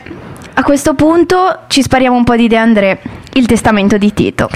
A 0.55 0.63
questo 0.63 0.95
punto 0.95 1.61
ci 1.69 1.83
spariamo 1.83 2.17
un 2.17 2.25
po' 2.25 2.35
di 2.35 2.49
De 2.49 2.57
André, 2.57 2.99
il 3.35 3.47
testamento 3.47 3.99
di 3.99 4.13
Tito. 4.15 4.49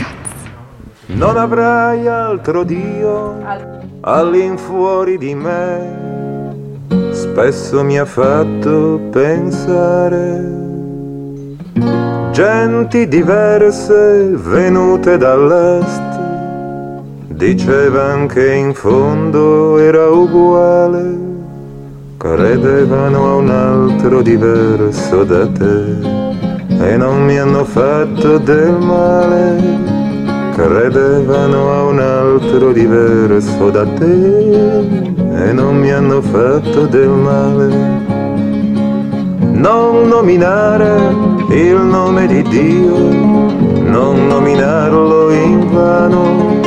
Non 1.07 1.37
avrai 1.37 2.07
altro 2.09 2.65
Dio 2.65 3.43
all'infuori 4.01 5.19
di 5.19 5.35
me. 5.35 6.40
Spesso 7.33 7.85
mi 7.85 7.97
ha 7.97 8.05
fatto 8.05 9.01
pensare. 9.13 10.59
Genti 12.33 13.07
diverse 13.07 14.33
venute 14.35 15.17
dall'est 15.17 16.19
dicevano 17.29 18.27
che 18.27 18.53
in 18.53 18.75
fondo 18.75 19.79
era 19.79 20.09
uguale. 20.09 21.19
Credevano 22.17 23.25
a 23.25 23.35
un 23.37 23.49
altro 23.49 24.23
diverso 24.23 25.23
da 25.23 25.47
te 25.47 25.85
e 26.85 26.97
non 26.97 27.25
mi 27.25 27.39
hanno 27.39 27.65
fatto 27.65 28.39
del 28.39 28.73
male 28.73 29.90
credevano 30.53 31.73
a 31.73 31.83
un 31.85 31.99
altro 31.99 32.73
diverso 32.73 33.71
da 33.71 33.85
te 33.85 34.79
e 35.45 35.53
non 35.53 35.77
mi 35.77 35.91
hanno 35.91 36.21
fatto 36.21 36.87
del 36.87 37.09
male. 37.09 37.69
Non 39.53 40.09
nominare 40.09 41.15
il 41.51 41.77
nome 41.77 42.27
di 42.27 42.43
Dio, 42.43 42.97
non 43.83 44.27
nominarlo 44.27 45.31
in 45.31 45.71
vano. 45.73 46.59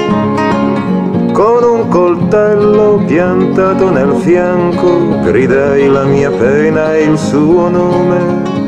Con 1.31 1.63
un 1.63 1.87
coltello 1.89 3.01
piantato 3.05 3.89
nel 3.89 4.13
fianco 4.19 5.19
gridai 5.23 5.87
la 5.87 6.03
mia 6.03 6.29
pena 6.29 6.95
e 6.95 7.03
il 7.03 7.17
suo 7.17 7.69
nome 7.69 8.61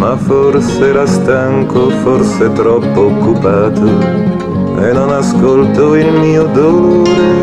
ma 0.00 0.16
forse 0.16 0.82
era 0.82 1.04
stanco, 1.04 1.90
forse 1.90 2.50
troppo 2.54 3.08
occupato 3.08 4.39
e 4.80 4.92
non 4.92 5.10
ascolto 5.10 5.94
il 5.94 6.10
mio 6.12 6.44
dolore, 6.44 7.42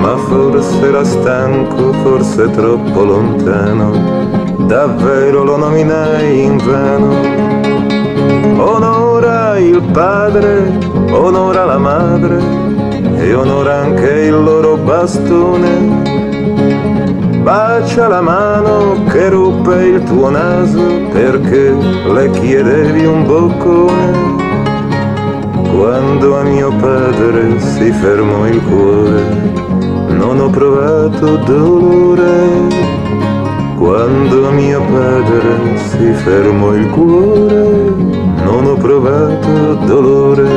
ma 0.00 0.16
forse 0.16 0.86
era 0.86 1.04
stanco, 1.04 1.92
forse 2.02 2.50
troppo 2.50 3.04
lontano, 3.04 3.90
davvero 4.66 5.44
lo 5.44 5.56
nominai 5.56 6.44
in 6.44 6.56
vano. 6.56 7.60
Onora 8.62 9.58
il 9.58 9.82
padre, 9.92 10.78
onora 11.10 11.64
la 11.66 11.78
madre 11.78 12.38
e 13.16 13.34
onora 13.34 13.80
anche 13.80 14.10
il 14.22 14.42
loro 14.42 14.76
bastone. 14.76 16.20
Bacia 17.42 18.08
la 18.08 18.20
mano 18.20 19.04
che 19.10 19.28
ruppe 19.28 19.84
il 19.84 20.02
tuo 20.04 20.30
naso 20.30 20.80
perché 21.12 21.74
le 21.74 22.30
chiedevi 22.30 23.04
un 23.04 23.26
boccone. 23.26 24.61
Quando 25.74 26.36
a 26.38 26.42
mio 26.42 26.70
padre 26.76 27.58
si 27.58 27.90
fermò 27.92 28.46
il 28.46 28.62
cuore, 28.62 29.22
non 30.08 30.38
ho 30.38 30.50
provato 30.50 31.36
dolore. 31.38 32.30
Quando 33.78 34.48
a 34.48 34.50
mio 34.50 34.80
padre 34.82 35.78
si 35.88 36.12
fermò 36.12 36.74
il 36.74 36.88
cuore, 36.90 37.94
non 38.44 38.66
ho 38.66 38.74
provato 38.74 39.74
dolore. 39.86 40.48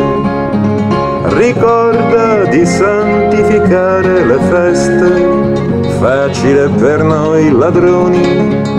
Ricorda 1.29 2.43
di 2.49 2.65
santificare 2.65 4.25
le 4.25 4.37
feste, 4.49 5.89
facile 5.97 6.67
per 6.77 7.03
noi 7.03 7.51
ladroni, 7.51 8.74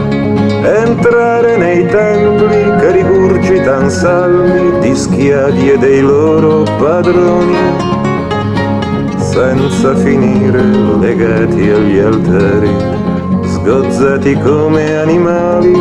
entrare 0.66 1.56
nei 1.56 1.86
templi 1.86 2.76
che 2.80 2.90
rigurgitan 2.90 3.88
salmi 3.88 4.80
di 4.80 4.96
schiavi 4.96 5.70
e 5.70 5.78
dei 5.78 6.00
loro 6.00 6.64
padroni, 6.78 7.56
senza 9.18 9.94
finire 9.94 10.62
legati 10.98 11.70
agli 11.70 11.98
altari 11.98 13.04
sgozzati 13.44 14.34
come 14.40 14.96
animali, 14.96 15.72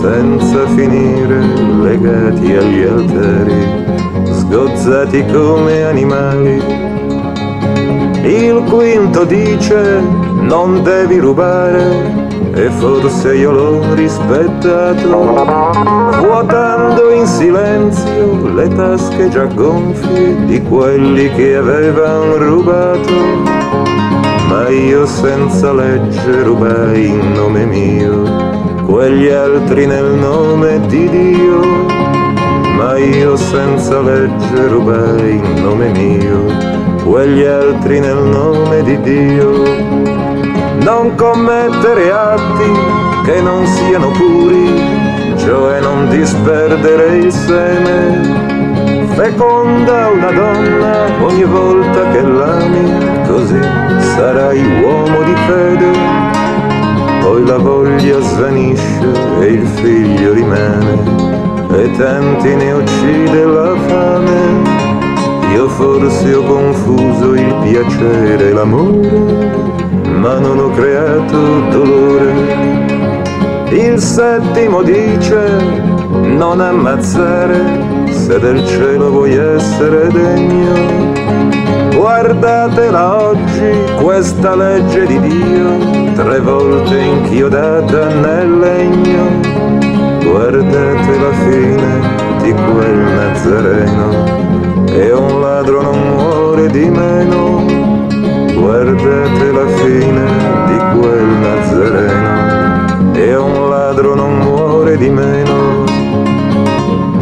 senza 0.00 0.66
finire 0.74 1.38
legati 1.82 2.52
agli 2.52 2.82
altari, 2.82 4.32
sgozzati 4.32 5.24
come 5.26 5.84
animali. 5.84 6.62
Il 8.22 8.64
quinto 8.68 9.24
dice 9.24 10.00
non 10.40 10.82
devi 10.82 11.18
rubare 11.18 12.25
e 12.56 12.70
forse 12.70 13.34
io 13.34 13.52
l'ho 13.52 13.94
rispettato, 13.94 15.08
vuotando 16.20 17.10
in 17.10 17.26
silenzio 17.26 18.52
le 18.54 18.68
tasche 18.68 19.28
già 19.28 19.44
gonfie 19.44 20.44
di 20.46 20.60
quelli 20.62 21.30
che 21.32 21.56
avevano 21.56 22.36
rubato 22.38 23.66
ma 24.48 24.68
io 24.68 25.06
senza 25.06 25.72
legge 25.72 26.42
rubai 26.42 27.08
in 27.08 27.32
nome 27.32 27.66
mio, 27.66 28.22
quegli 28.84 29.28
altri 29.28 29.86
nel 29.86 30.14
nome 30.14 30.80
di 30.86 31.08
Dio, 31.08 31.60
ma 32.76 32.96
io 32.96 33.36
senza 33.36 34.00
legge 34.00 34.68
rubai 34.68 35.36
in 35.36 35.62
nome 35.62 35.90
mio, 35.90 36.44
quegli 37.04 37.44
altri 37.44 38.00
nel 38.00 38.22
nome 38.22 38.82
di 38.82 39.00
Dio. 39.00 40.15
Non 40.86 41.16
commettere 41.16 42.12
atti 42.12 42.72
che 43.24 43.40
non 43.40 43.66
siano 43.66 44.12
puri, 44.12 45.34
cioè 45.36 45.80
non 45.80 46.08
disperdere 46.08 47.16
il 47.16 47.32
seme, 47.32 49.08
feconda 49.16 50.10
una 50.10 50.30
donna 50.30 51.06
ogni 51.24 51.42
volta 51.42 52.08
che 52.12 52.22
l'ami 52.22 53.26
così 53.26 53.60
sarai 54.14 54.80
uomo 54.80 55.22
di 55.24 55.34
fede, 55.48 55.90
poi 57.20 57.44
la 57.44 57.58
voglia 57.58 58.20
svanisce 58.20 59.10
e 59.40 59.44
il 59.44 59.66
figlio 59.66 60.34
rimane, 60.34 61.02
e 61.72 61.90
tanti 61.96 62.54
ne 62.54 62.70
uccide 62.70 63.44
la 63.44 63.74
fame. 63.88 64.85
Io 65.56 65.68
forse 65.70 66.34
ho 66.34 66.42
confuso 66.42 67.34
il 67.34 67.54
piacere 67.62 68.48
e 68.48 68.52
l'amore, 68.52 69.50
ma 70.20 70.38
non 70.38 70.58
ho 70.58 70.70
creato 70.70 71.68
dolore. 71.70 72.84
Il 73.70 73.98
settimo 73.98 74.82
dice 74.82 75.38
non 76.22 76.60
ammazzare 76.60 78.04
se 78.10 78.38
del 78.38 78.64
cielo 78.66 79.10
vuoi 79.10 79.34
essere 79.34 80.06
degno 80.08 81.16
Guardatela 81.96 83.24
oggi 83.24 83.72
questa 84.00 84.54
legge 84.54 85.06
di 85.06 85.18
Dio, 85.18 86.12
tre 86.14 86.40
volte 86.40 86.98
inchiodata 86.98 88.08
nel 88.14 88.58
legno. 88.58 89.40
Guardate 90.22 91.18
la 91.18 91.32
fine 91.32 92.14
di 92.42 92.52
quel 92.52 92.98
Nazareno, 92.98 94.65
e 94.96 95.12
un 95.12 95.40
ladro 95.40 95.82
non 95.82 95.98
muore 96.14 96.68
di 96.70 96.88
meno. 96.88 97.64
Guardate 98.54 99.52
la 99.52 99.66
fine 99.66 100.24
di 100.66 100.98
quel 100.98 101.26
Nazareno, 101.44 103.12
e 103.12 103.36
un 103.36 103.68
ladro 103.68 104.14
non 104.14 104.38
muore 104.38 104.96
di 104.96 105.10
meno. 105.10 105.84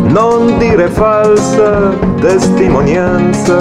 Non 0.04 0.56
dire 0.58 0.88
falsa 0.88 1.90
testimonianza 2.20 3.58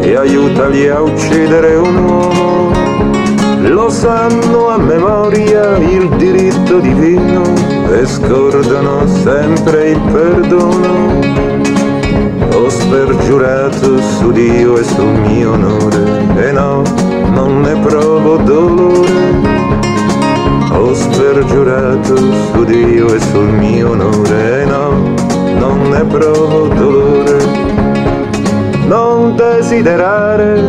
e 0.00 0.14
aiutali 0.14 0.88
a 0.88 1.00
uccidere 1.00 1.74
un 1.74 1.96
uomo. 1.96 2.70
Lo 3.62 3.90
sanno 3.90 4.68
a 4.68 4.78
memoria 4.78 5.76
il 5.76 6.08
diritto 6.10 6.78
divino 6.78 7.42
e 7.90 8.06
scordano 8.06 9.06
sempre 9.08 9.90
il 9.90 10.00
perdono. 10.12 11.59
Ho 12.52 12.68
spergiurato 12.68 13.98
su 13.98 14.32
Dio 14.32 14.76
e 14.76 14.82
sul 14.84 15.06
mio 15.06 15.52
onore. 15.52 16.26
E 16.36 16.52
no, 16.52 16.82
non 17.30 17.60
ne 17.60 17.76
provo 17.80 18.36
dolore. 18.36 19.58
Ho 20.72 20.94
spergiurato 20.94 22.16
su 22.16 22.64
Dio 22.64 23.14
e 23.14 23.20
sul 23.20 23.48
mio 23.48 23.90
onore. 23.90 24.62
E 24.62 24.64
no, 24.64 25.14
non 25.58 25.88
ne 25.88 26.04
provo 26.04 26.66
dolore. 26.68 27.38
Non 28.86 29.36
desiderare 29.36 30.60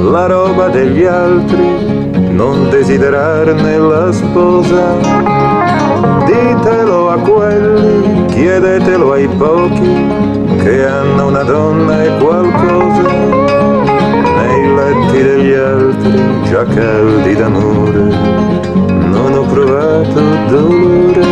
la 0.00 0.26
roba 0.26 0.68
degli 0.68 1.04
altri, 1.04 2.10
non 2.30 2.70
desiderarne 2.70 3.78
la 3.78 4.12
sposa. 4.12 4.94
Ditelo 6.24 7.10
a 7.10 7.18
quelli, 7.18 8.24
chiedetelo 8.26 9.12
ai 9.12 9.28
pochi 9.28 10.35
che 10.66 10.84
hanno 10.84 11.28
una 11.28 11.44
donna 11.44 12.02
e 12.02 12.18
qualcosa. 12.18 13.08
Nei 14.36 14.74
letti 14.74 15.22
degli 15.22 15.52
altri, 15.52 16.42
già 16.42 16.64
caldi 16.64 17.34
d'amore, 17.36 18.02
non 19.14 19.32
ho 19.32 19.42
provato 19.42 20.20
dolore. 20.48 21.24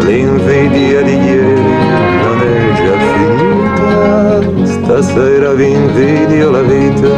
L'invidia 0.00 1.00
di 1.00 1.14
ieri 1.14 1.74
non 2.22 2.38
è 2.42 2.72
già 2.74 2.96
finita 3.14 4.66
stasera 4.66 5.54
vi 5.54 5.70
invidio 5.72 6.50
la 6.50 6.60
vita, 6.60 7.08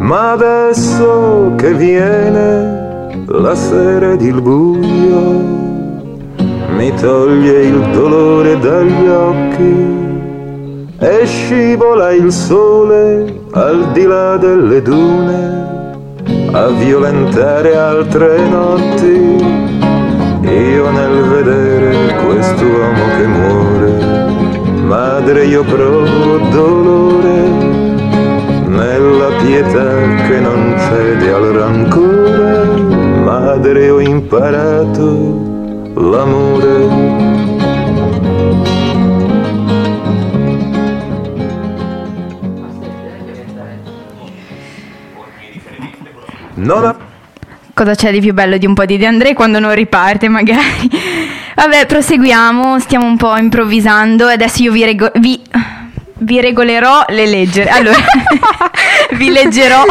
ma 0.00 0.32
adesso 0.32 1.54
che 1.56 1.72
viene 1.72 3.24
la 3.26 3.54
sera 3.54 4.12
ed 4.12 4.20
il 4.20 4.42
buio, 4.42 5.57
mi 6.78 6.94
toglie 6.94 7.64
il 7.64 7.90
dolore 7.90 8.56
dagli 8.60 9.08
occhi 9.08 10.86
e 11.00 11.26
scivola 11.26 12.12
il 12.12 12.30
sole 12.30 13.40
al 13.50 13.90
di 13.90 14.04
là 14.04 14.36
delle 14.36 14.80
dune 14.80 15.66
a 16.52 16.68
violentare 16.68 17.76
altre 17.76 18.48
notti. 18.48 19.16
Io 20.42 20.90
nel 20.90 21.22
vedere 21.24 22.14
quest'uomo 22.24 23.04
che 23.16 23.26
muore 23.26 23.92
Madre 24.84 25.46
io 25.46 25.64
provo 25.64 26.38
dolore 26.50 27.40
nella 28.66 29.30
pietà 29.42 29.88
che 30.28 30.38
non 30.38 30.76
cede 30.78 31.32
al 31.32 31.42
rancore. 31.42 32.66
Madre 33.24 33.90
ho 33.90 34.00
imparato 34.00 35.47
l'amore. 35.98 37.26
Non 46.54 46.84
ha... 46.84 46.96
Cosa 47.74 47.94
c'è 47.94 48.10
di 48.10 48.20
più 48.20 48.32
bello 48.32 48.56
di 48.56 48.66
un 48.66 48.74
po' 48.74 48.84
di 48.84 48.96
De 48.96 49.06
André 49.06 49.34
quando 49.34 49.60
non 49.60 49.74
riparte 49.74 50.28
magari? 50.28 50.90
Vabbè, 51.54 51.86
proseguiamo, 51.86 52.78
stiamo 52.80 53.06
un 53.06 53.16
po' 53.16 53.36
improvvisando 53.36 54.28
e 54.28 54.32
adesso 54.32 54.62
io 54.62 54.72
vi, 54.72 54.84
rego- 54.84 55.12
vi, 55.16 55.40
vi 56.18 56.40
regolerò 56.40 57.04
le 57.08 57.26
leggi. 57.26 57.60
Allora, 57.60 57.98
vi 59.14 59.30
leggerò 59.30 59.84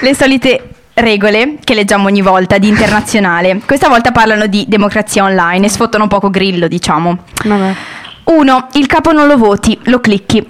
le 0.00 0.14
solite 0.14 0.68
regole 0.98 1.56
che 1.62 1.74
leggiamo 1.74 2.06
ogni 2.06 2.22
volta 2.22 2.58
di 2.58 2.68
internazionale. 2.68 3.60
Questa 3.64 3.88
volta 3.88 4.12
parlano 4.12 4.46
di 4.46 4.64
democrazia 4.68 5.24
online 5.24 5.66
e 5.66 5.70
sfottano 5.70 6.08
poco 6.08 6.30
grillo, 6.30 6.68
diciamo. 6.68 7.18
Vabbè. 7.44 7.74
1. 8.24 8.68
Il 8.72 8.86
capo 8.86 9.12
non 9.12 9.26
lo 9.26 9.36
voti, 9.36 9.78
lo 9.84 10.00
clicchi. 10.00 10.46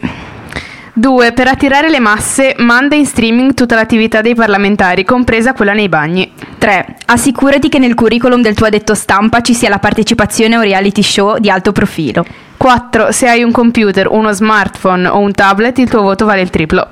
2. 0.98 1.32
Per 1.32 1.46
attirare 1.46 1.90
le 1.90 2.00
masse, 2.00 2.56
manda 2.58 2.96
in 2.96 3.06
streaming 3.06 3.54
tutta 3.54 3.76
l'attività 3.76 4.20
dei 4.20 4.34
parlamentari, 4.34 5.04
compresa 5.04 5.52
quella 5.52 5.72
nei 5.72 5.88
bagni. 5.88 6.32
3. 6.58 6.96
Assicurati 7.06 7.68
che 7.68 7.78
nel 7.78 7.94
curriculum 7.94 8.42
del 8.42 8.54
tuo 8.54 8.66
addetto 8.66 8.94
stampa 8.94 9.40
ci 9.40 9.54
sia 9.54 9.68
la 9.68 9.78
partecipazione 9.78 10.56
a 10.56 10.58
un 10.58 10.64
reality 10.64 11.02
show 11.02 11.38
di 11.38 11.50
alto 11.50 11.70
profilo. 11.70 12.24
4. 12.56 13.12
Se 13.12 13.28
hai 13.28 13.44
un 13.44 13.52
computer, 13.52 14.08
uno 14.10 14.32
smartphone 14.32 15.06
o 15.06 15.18
un 15.18 15.30
tablet, 15.30 15.78
il 15.78 15.88
tuo 15.88 16.02
voto 16.02 16.24
vale 16.24 16.40
il 16.40 16.50
triplo. 16.50 16.88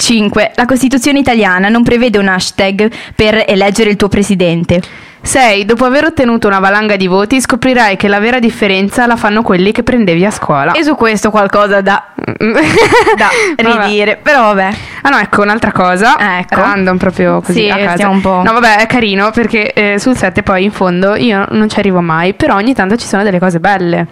5. 0.00 0.52
La 0.54 0.64
Costituzione 0.64 1.18
italiana 1.18 1.68
non 1.68 1.82
prevede 1.82 2.16
un 2.18 2.26
hashtag 2.28 2.90
per 3.14 3.44
eleggere 3.46 3.90
il 3.90 3.96
tuo 3.96 4.08
presidente. 4.08 4.80
6. 5.22 5.66
Dopo 5.66 5.84
aver 5.84 6.04
ottenuto 6.06 6.46
una 6.48 6.58
valanga 6.60 6.96
di 6.96 7.06
voti 7.06 7.38
scoprirai 7.42 7.96
che 7.96 8.08
la 8.08 8.18
vera 8.20 8.38
differenza 8.38 9.06
la 9.06 9.16
fanno 9.16 9.42
quelli 9.42 9.70
che 9.70 9.82
prendevi 9.82 10.24
a 10.24 10.30
scuola. 10.30 10.72
E 10.72 10.82
su 10.82 10.94
questo 10.94 11.30
qualcosa 11.30 11.82
da, 11.82 12.02
da 12.16 13.28
Vabbè. 13.62 13.82
ridire, 13.84 14.16
però 14.16 14.54
vabbè. 14.54 14.70
Ah 15.02 15.10
no, 15.10 15.18
ecco 15.18 15.42
un'altra 15.42 15.72
cosa. 15.72 16.38
Ecco. 16.38 16.54
Random 16.60 16.96
proprio 16.96 17.42
così 17.42 17.64
Sì, 17.64 17.68
a 17.68 17.76
caso. 17.76 17.90
stiamo 17.96 18.12
un 18.14 18.20
po'- 18.22 18.42
No, 18.42 18.52
vabbè, 18.54 18.78
è 18.78 18.86
carino 18.86 19.30
perché 19.30 19.72
eh, 19.74 19.98
sul 19.98 20.16
set 20.16 20.40
poi 20.40 20.64
in 20.64 20.72
fondo 20.72 21.14
io 21.14 21.44
non 21.50 21.68
ci 21.68 21.78
arrivo 21.78 22.00
mai, 22.00 22.32
però 22.32 22.54
ogni 22.54 22.72
tanto 22.72 22.96
ci 22.96 23.06
sono 23.06 23.22
delle 23.22 23.38
cose 23.38 23.60
belle. 23.60 24.06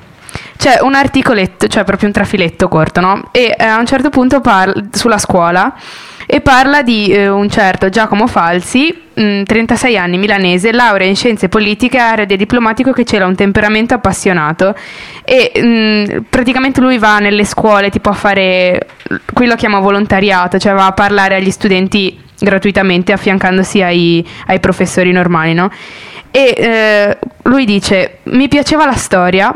C'è 0.56 0.78
un 0.80 0.94
articoletto, 0.94 1.66
cioè 1.68 1.84
proprio 1.84 2.08
un 2.08 2.14
trafiletto 2.14 2.68
corto, 2.68 3.00
no? 3.00 3.28
E 3.32 3.54
eh, 3.56 3.64
a 3.64 3.78
un 3.78 3.86
certo 3.86 4.10
punto 4.10 4.40
parla 4.40 4.74
sulla 4.92 5.18
scuola 5.18 5.74
e 6.30 6.40
parla 6.42 6.82
di 6.82 7.06
eh, 7.06 7.28
un 7.28 7.48
certo 7.48 7.88
Giacomo 7.88 8.26
Falsi, 8.26 8.94
mh, 9.14 9.44
36 9.44 9.96
anni, 9.96 10.18
milanese, 10.18 10.72
laurea 10.72 11.08
in 11.08 11.16
scienze 11.16 11.48
politiche, 11.48 11.96
area 11.96 12.26
di 12.26 12.36
diplomatico 12.36 12.92
che 12.92 13.04
c'era 13.04 13.24
un 13.24 13.34
temperamento 13.34 13.94
appassionato 13.94 14.74
e 15.24 15.52
mh, 15.58 16.26
praticamente 16.28 16.80
lui 16.80 16.98
va 16.98 17.18
nelle 17.18 17.44
scuole 17.44 17.88
tipo 17.88 18.10
a 18.10 18.14
fare, 18.14 18.88
qui 19.32 19.46
lo 19.46 19.54
chiama 19.54 19.78
volontariato, 19.78 20.58
cioè 20.58 20.74
va 20.74 20.86
a 20.86 20.92
parlare 20.92 21.36
agli 21.36 21.50
studenti 21.50 22.20
gratuitamente 22.38 23.12
affiancandosi 23.12 23.82
ai, 23.82 24.26
ai 24.46 24.60
professori 24.60 25.12
normali, 25.12 25.54
no? 25.54 25.70
E 26.30 26.54
eh, 26.56 27.18
lui 27.44 27.64
dice, 27.64 28.18
mi 28.24 28.48
piaceva 28.48 28.84
la 28.84 28.92
storia 28.92 29.54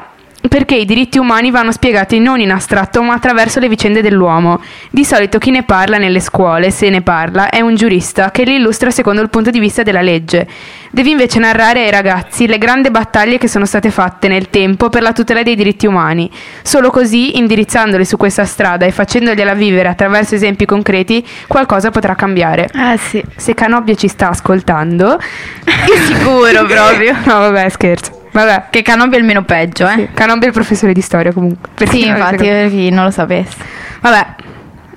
perché 0.49 0.75
i 0.75 0.85
diritti 0.85 1.19
umani 1.19 1.51
vanno 1.51 1.73
spiegati 1.73 2.19
non 2.19 2.41
in 2.41 2.51
astratto 2.51 3.03
ma 3.03 3.15
attraverso 3.15 3.61
le 3.61 3.69
vicende 3.69 4.03
dell'uomo. 4.03 4.61
Di 4.91 5.05
solito 5.05 5.39
chi 5.39 5.51
ne 5.51 5.63
parla 5.63 5.99
nelle 5.99 6.21
scuole, 6.21 6.71
se 6.71 6.91
ne 6.91 7.03
parla, 7.03 7.49
è 7.49 7.61
un 7.61 7.75
giurista 7.75 8.31
che 8.31 8.45
li 8.45 8.57
illustra 8.57 8.91
secondo 8.91 9.23
il 9.23 9.31
punto 9.31 9.51
di 9.51 9.59
vista 9.59 9.83
della 9.83 10.03
legge. 10.03 10.47
Devi 10.91 11.11
invece 11.11 11.39
narrare 11.39 11.85
ai 11.85 11.91
ragazzi 11.91 12.47
le 12.47 12.59
grandi 12.59 12.91
battaglie 12.91 13.39
che 13.39 13.49
sono 13.49 13.65
state 13.65 13.91
fatte 13.91 14.29
nel 14.29 14.51
tempo 14.51 14.89
per 14.89 15.03
la 15.03 15.13
tutela 15.13 15.43
dei 15.43 15.57
diritti 15.57 15.87
umani. 15.87 16.31
Solo 16.63 16.91
così, 16.91 17.39
indirizzandoli 17.39 18.05
su 18.05 18.17
questa 18.17 18.45
strada 18.45 18.85
e 18.85 18.91
facendogliela 18.91 19.55
vivere 19.55 19.89
attraverso 19.89 20.35
esempi 20.35 20.67
concreti, 20.67 21.27
qualcosa 21.47 21.91
potrà 21.91 22.15
cambiare. 22.15 22.69
Ah 22.75 22.97
sì. 22.97 23.23
Se 23.37 23.55
Canobbio 23.55 23.95
ci 23.95 24.09
sta 24.09 24.29
ascoltando, 24.29 25.19
Sicuro 26.07 26.65
proprio. 26.67 27.17
no, 27.25 27.39
vabbè, 27.39 27.69
scherzo. 27.69 28.22
Vabbè, 28.33 28.65
Che 28.71 28.83
Canobbio 28.83 29.17
è 29.17 29.21
il 29.21 29.27
meno 29.27 29.43
peggio, 29.45 29.87
eh? 29.87 29.95
sì, 29.95 30.09
Canobbio 30.15 30.45
è 30.45 30.47
il 30.49 30.53
professore 30.53 30.93
di 30.93 31.01
storia 31.01 31.33
comunque. 31.33 31.69
Per 31.75 31.89
Sì, 31.89 32.07
infatti, 32.07 32.37
per 32.37 32.69
chi 32.71 32.91
non 32.91 33.05
lo 33.05 33.11
sapesse. 33.11 33.57
Vabbè, 34.01 34.27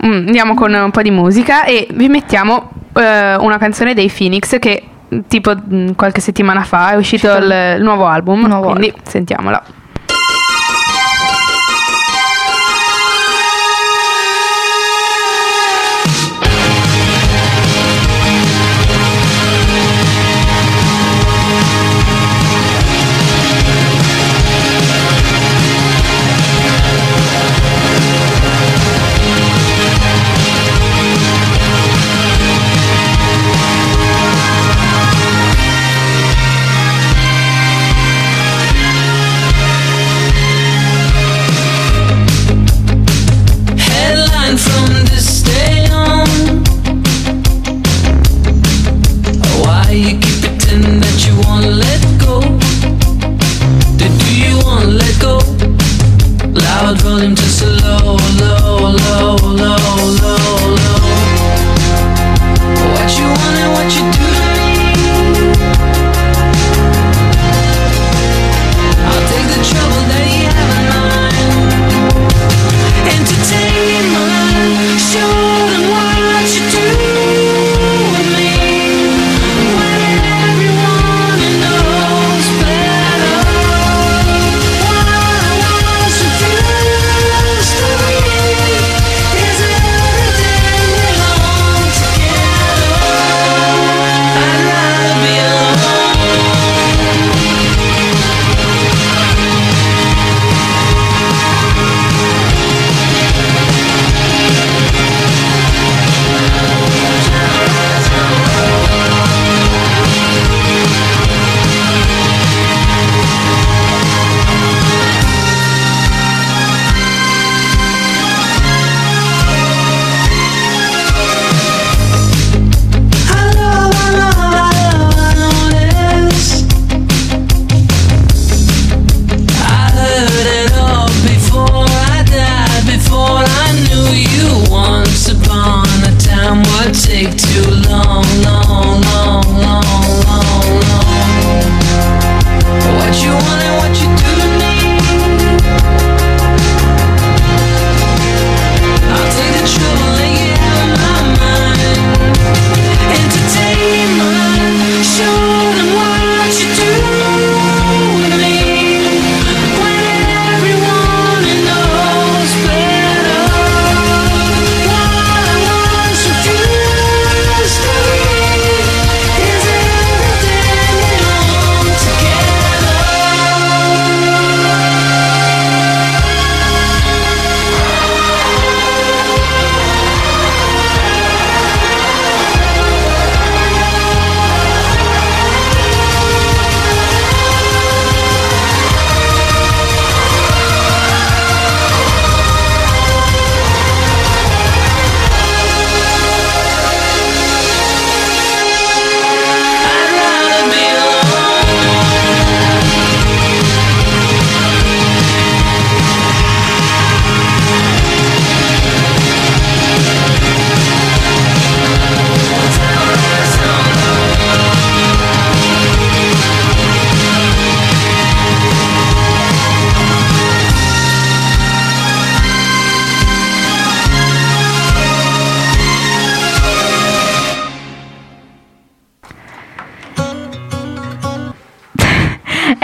mm, 0.06 0.28
andiamo 0.28 0.54
con 0.54 0.74
un 0.74 0.92
po' 0.92 1.02
di 1.02 1.12
musica 1.12 1.66
e 1.66 1.88
vi 1.92 2.08
mettiamo 2.08 2.72
eh, 2.96 3.36
una 3.36 3.58
canzone 3.58 3.94
dei 3.94 4.10
Phoenix 4.10 4.58
che 4.60 4.84
tipo 5.28 5.54
mm, 5.56 5.92
qualche 5.96 6.22
settimana 6.22 6.64
fa 6.64 6.92
è 6.92 6.96
uscito 6.96 7.36
il, 7.36 7.76
il 7.78 7.84
nuovo 7.84 8.06
album, 8.06 8.46
nuovo 8.46 8.70
quindi 8.70 8.94
sentiamola. 9.04 9.64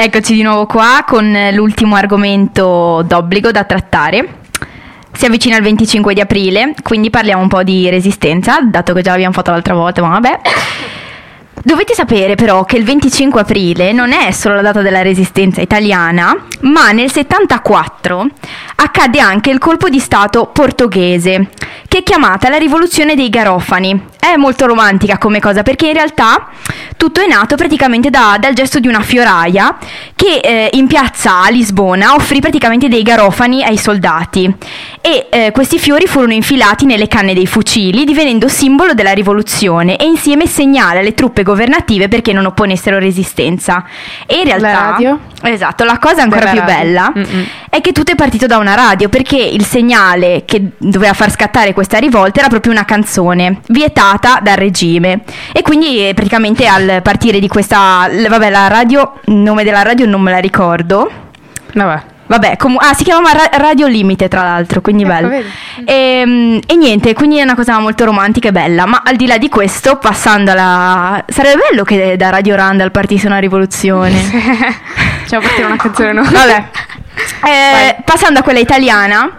Eccoci 0.03 0.33
di 0.33 0.41
nuovo 0.41 0.65
qua 0.65 1.03
con 1.05 1.31
l'ultimo 1.53 1.95
argomento 1.95 3.03
d'obbligo 3.05 3.51
da 3.51 3.65
trattare. 3.65 4.39
Si 5.13 5.25
avvicina 5.27 5.57
il 5.57 5.61
25 5.61 6.15
di 6.15 6.19
aprile, 6.19 6.73
quindi 6.81 7.11
parliamo 7.11 7.43
un 7.43 7.47
po' 7.47 7.61
di 7.61 7.87
resistenza, 7.87 8.61
dato 8.61 8.93
che 8.93 9.03
già 9.03 9.11
l'abbiamo 9.11 9.33
fatto 9.33 9.51
l'altra 9.51 9.75
volta, 9.75 10.01
ma 10.01 10.09
vabbè. 10.09 10.39
Dovete 11.64 11.93
sapere 11.93 12.34
però 12.34 12.66
che 12.66 12.78
il 12.78 12.84
25 12.84 13.41
aprile 13.41 13.91
non 13.91 14.14
è 14.14 14.32
solo 14.32 14.55
la 14.55 14.62
data 14.64 14.82
della 14.82 15.03
resistenza 15.03 15.62
italiana, 15.62 16.36
ma 16.62 16.91
nel 16.91 17.12
74 17.12 18.28
accade 18.78 19.20
anche 19.20 19.51
il 19.51 19.59
colpo 19.59 19.88
di 19.88 19.99
Stato 19.99 20.47
portoghese, 20.47 21.49
che 21.88 21.99
è 21.99 22.03
chiamata 22.03 22.49
la 22.49 22.57
rivoluzione 22.57 23.14
dei 23.14 23.30
Garofani. 23.30 24.09
È 24.20 24.36
molto 24.38 24.66
romantica 24.66 25.18
come 25.18 25.39
cosa 25.39 25.62
perché 25.62 25.88
in 25.88 25.93
realtà 25.93 26.47
tutto 27.01 27.20
è 27.20 27.28
nato 27.28 27.55
praticamente 27.55 28.12
da- 28.12 28.38
dal 28.39 28.53
gesto 28.53 28.80
di 28.80 28.88
una 28.88 29.01
fioraia 29.01 29.78
che 30.16 30.39
eh, 30.41 30.70
in 30.74 30.86
piazza 30.86 31.41
a 31.41 31.49
Lisbona 31.49 32.14
offrì 32.14 32.39
praticamente 32.39 32.88
dei 32.88 33.01
garofani 33.01 33.64
ai 33.64 33.78
soldati 33.78 34.55
e 35.01 35.28
eh, 35.32 35.51
questi 35.51 35.80
fiori 35.80 36.05
furono 36.05 36.34
infilati 36.34 36.86
nelle 36.86 37.07
canne 37.07 37.34
dei 37.34 37.47
fucili 37.47 38.05
divenendo 38.05 38.47
simbolo 38.47 38.93
della 38.93 39.14
rivoluzione 39.14 39.97
e 39.97 40.05
insieme 40.05 40.45
segnale 40.45 40.99
alle 40.99 41.16
truppe 41.16 41.41
governative 41.51 42.07
perché 42.07 42.33
non 42.33 42.45
opponessero 42.45 42.97
resistenza. 42.99 43.83
E 44.25 44.39
in 44.39 44.45
realtà... 44.45 44.71
radio? 44.71 45.19
Esatto, 45.43 45.83
la 45.83 45.97
cosa 45.97 46.21
ancora 46.21 46.51
più 46.51 46.59
radio. 46.59 46.75
bella 46.75 47.13
Mm-mm. 47.15 47.45
è 47.69 47.81
che 47.81 47.91
tutto 47.91 48.11
è 48.11 48.15
partito 48.15 48.45
da 48.45 48.57
una 48.57 48.75
radio 48.75 49.09
perché 49.09 49.37
il 49.37 49.65
segnale 49.65 50.43
che 50.45 50.71
doveva 50.77 51.13
far 51.13 51.31
scattare 51.31 51.73
questa 51.73 51.97
rivolta 51.97 52.39
era 52.39 52.49
proprio 52.49 52.71
una 52.71 52.85
canzone 52.85 53.61
vietata 53.69 54.39
dal 54.41 54.55
regime 54.55 55.21
e 55.51 55.61
quindi 55.63 56.07
eh, 56.07 56.13
praticamente 56.13 56.67
al 56.67 57.01
partire 57.01 57.39
di 57.39 57.47
questa 57.47 58.07
vabbè 58.11 58.49
la 58.49 58.67
radio 58.67 59.19
il 59.25 59.35
nome 59.35 59.63
della 59.63 59.81
radio 59.81 60.05
non 60.05 60.21
me 60.21 60.31
la 60.31 60.39
ricordo 60.39 61.09
Vabbè. 61.73 62.11
Vabbè, 62.32 62.55
comu- 62.55 62.82
ah, 62.82 62.93
si 62.93 63.03
chiamava 63.03 63.34
Ra- 63.34 63.57
Radio 63.57 63.88
Limite, 63.88 64.29
tra 64.29 64.43
l'altro, 64.43 64.79
quindi 64.79 65.03
Ecco, 65.03 65.11
bello. 65.11 65.43
E, 65.84 66.61
e 66.65 66.75
niente, 66.77 67.13
quindi 67.13 67.39
è 67.39 67.41
una 67.43 67.55
cosa 67.55 67.77
molto 67.79 68.05
romantica 68.05 68.47
e 68.47 68.51
bella. 68.53 68.86
Ma 68.86 69.01
al 69.03 69.17
di 69.17 69.27
là 69.27 69.38
di 69.38 69.49
questo, 69.49 69.97
passando 69.97 70.51
alla. 70.51 71.25
Sarebbe 71.27 71.59
bello 71.69 71.84
che 71.84 72.15
da 72.15 72.29
Radio 72.29 72.55
Randall 72.55 72.89
partisse 72.91 73.27
una 73.27 73.39
rivoluzione. 73.39 74.15
Facciamo 75.23 75.41
partire 75.41 75.65
una 75.65 75.75
canzone 75.75 76.13
nuova. 76.13 76.29
Vabbè. 76.32 76.65
Eh, 77.43 77.97
passando 78.05 78.39
a 78.39 78.43
quella 78.43 78.59
italiana, 78.59 79.29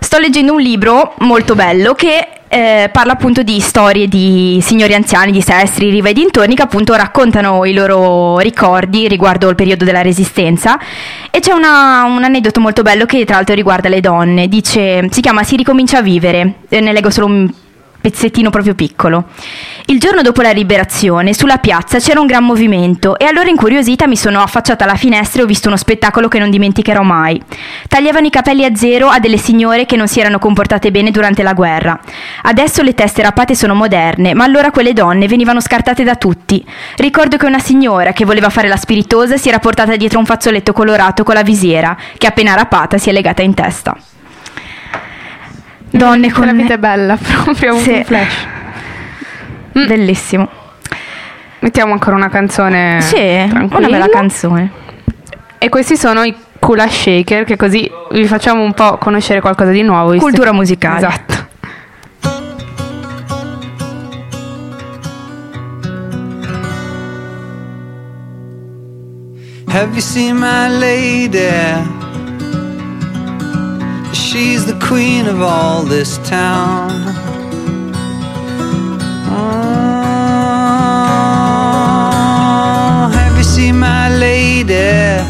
sto 0.00 0.18
leggendo 0.18 0.52
un 0.54 0.60
libro 0.60 1.14
molto 1.18 1.54
bello 1.54 1.94
che 1.94 2.26
eh, 2.52 2.90
parla 2.92 3.12
appunto 3.12 3.42
di 3.42 3.58
storie 3.60 4.06
di 4.08 4.58
signori 4.60 4.92
anziani, 4.92 5.32
di 5.32 5.40
Sestri, 5.40 5.88
Riva 5.88 6.10
e 6.10 6.12
dintorni 6.12 6.54
che 6.54 6.60
appunto 6.60 6.94
raccontano 6.94 7.64
i 7.64 7.72
loro 7.72 8.38
ricordi 8.40 9.08
riguardo 9.08 9.48
il 9.48 9.54
periodo 9.54 9.86
della 9.86 10.02
resistenza. 10.02 10.78
E 11.30 11.40
c'è 11.40 11.52
una- 11.52 12.04
un 12.04 12.22
aneddoto 12.22 12.60
molto 12.60 12.82
bello 12.82 13.06
che 13.06 13.24
tra 13.24 13.36
l'altro 13.36 13.54
riguarda 13.54 13.88
le 13.88 14.00
donne, 14.00 14.48
dice, 14.48 15.08
si 15.10 15.22
chiama 15.22 15.44
Si 15.44 15.56
ricomincia 15.56 15.98
a 15.98 16.02
vivere, 16.02 16.56
Eh, 16.68 16.80
ne 16.80 16.92
leggo 16.92 17.08
solo 17.08 17.26
un 17.26 17.50
pezzettino 18.02 18.50
proprio 18.50 18.74
piccolo. 18.74 19.28
Il 19.86 19.98
giorno 19.98 20.20
dopo 20.20 20.42
la 20.42 20.50
liberazione, 20.50 21.32
sulla 21.32 21.58
piazza 21.58 21.98
c'era 21.98 22.20
un 22.20 22.26
gran 22.26 22.44
movimento 22.44 23.18
e 23.18 23.24
allora 23.24 23.48
incuriosita 23.48 24.06
mi 24.06 24.16
sono 24.16 24.42
affacciata 24.42 24.84
alla 24.84 24.96
finestra 24.96 25.40
e 25.40 25.44
ho 25.44 25.46
visto 25.46 25.68
uno 25.68 25.76
spettacolo 25.76 26.28
che 26.28 26.38
non 26.38 26.50
dimenticherò 26.50 27.02
mai. 27.02 27.40
Tagliavano 27.88 28.26
i 28.26 28.30
capelli 28.30 28.64
a 28.64 28.74
zero 28.74 29.08
a 29.08 29.18
delle 29.18 29.38
signore 29.38 29.86
che 29.86 29.96
non 29.96 30.08
si 30.08 30.20
erano 30.20 30.38
comportate 30.38 30.90
bene 30.90 31.10
durante 31.10 31.42
la 31.42 31.54
guerra. 31.54 31.98
Adesso 32.42 32.82
le 32.82 32.94
teste 32.94 33.22
rapate 33.22 33.54
sono 33.54 33.74
moderne, 33.74 34.34
ma 34.34 34.44
allora 34.44 34.70
quelle 34.70 34.92
donne 34.92 35.28
venivano 35.28 35.60
scartate 35.60 36.02
da 36.04 36.16
tutti. 36.16 36.64
Ricordo 36.96 37.36
che 37.36 37.46
una 37.46 37.60
signora 37.60 38.12
che 38.12 38.24
voleva 38.24 38.50
fare 38.50 38.68
la 38.68 38.76
spiritosa 38.76 39.36
si 39.36 39.48
era 39.48 39.60
portata 39.60 39.96
dietro 39.96 40.18
un 40.18 40.26
fazzoletto 40.26 40.72
colorato 40.72 41.22
con 41.22 41.34
la 41.34 41.42
visiera, 41.42 41.96
che 42.18 42.26
appena 42.26 42.54
rapata 42.54 42.98
si 42.98 43.08
è 43.08 43.12
legata 43.12 43.42
in 43.42 43.54
testa. 43.54 43.96
Donne 45.92 46.32
con 46.32 46.46
La 46.46 46.52
vita 46.52 46.74
è 46.74 46.78
bella, 46.78 47.16
proprio 47.44 47.76
Sì. 47.78 47.90
un 47.90 48.04
flash. 48.04 48.46
Bellissimo. 49.72 50.48
Mettiamo 51.60 51.92
ancora 51.92 52.16
una 52.16 52.28
canzone 52.28 53.00
Sì, 53.00 53.16
una 53.20 53.48
tranquilla. 53.48 53.88
bella 53.88 54.08
canzone. 54.08 54.70
E 55.58 55.68
questi 55.68 55.96
sono 55.96 56.24
i 56.24 56.34
Kula 56.58 56.88
Shaker, 56.88 57.44
che 57.44 57.56
così 57.56 57.88
vi 58.12 58.26
facciamo 58.26 58.62
un 58.62 58.72
po' 58.74 58.96
conoscere 58.98 59.40
qualcosa 59.40 59.70
di 59.70 59.82
nuovo. 59.82 60.16
Cultura 60.16 60.52
musicale. 60.52 60.96
Esatto. 61.06 61.40
Have 69.68 69.94
you 69.94 70.00
seen 70.02 70.36
my 70.38 70.68
lady? 70.68 71.48
She's 74.12 74.64
the 74.66 74.78
queen 74.80 75.26
of 75.26 75.40
all 75.42 75.82
this 75.82 76.18
town. 76.28 76.90
Oh, 79.28 80.10
have 83.12 83.36
you 83.36 83.44
seen 83.44 83.78
my 83.78 84.08
lady? 84.16 85.22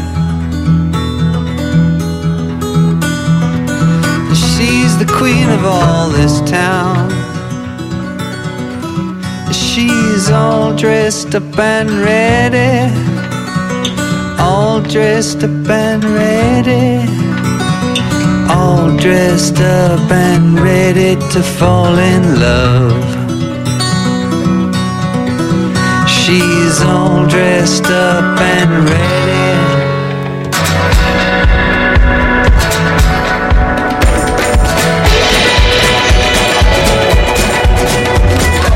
She's 4.35 4.97
the 4.97 5.05
queen 5.17 5.49
of 5.49 5.65
all 5.65 6.09
this 6.09 6.41
town. 6.49 7.09
She's 9.51 10.29
all 10.29 10.75
dressed 10.75 11.35
up 11.35 11.57
and 11.57 11.89
ready 11.89 13.13
all 14.73 14.81
dressed 14.81 15.43
up 15.43 15.69
and 15.69 16.03
ready, 16.03 17.05
all 18.49 18.95
dressed 18.97 19.59
up 19.59 20.11
and 20.11 20.59
ready 20.59 21.15
to 21.31 21.41
fall 21.41 21.97
in 21.97 22.39
love. 22.39 23.03
She's 26.07 26.81
all 26.81 27.27
dressed 27.27 27.85
up 27.85 28.39
and 28.39 28.89
ready. 28.89 29.33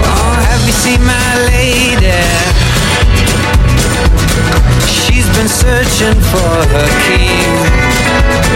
Oh, 0.03 0.33
have 0.49 0.63
you 0.65 0.73
seen 0.73 1.01
my 1.03 1.29
lady? 1.51 2.23
She's 4.87 5.27
been 5.35 5.47
searching 5.47 6.19
for 6.31 6.53
her 6.73 6.87
king. 7.07 8.46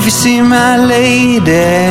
Have 0.00 0.06
you 0.06 0.12
see 0.12 0.40
my 0.40 0.78
lady? 0.78 1.84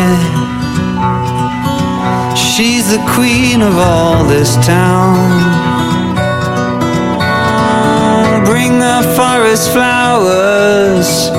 She's 2.35 2.89
the 2.89 2.97
queen 3.13 3.61
of 3.61 3.77
all 3.77 4.23
this 4.23 4.55
town. 4.65 5.29
Bring 8.45 8.79
the 8.79 9.03
forest 9.15 9.71
flowers 9.71 11.29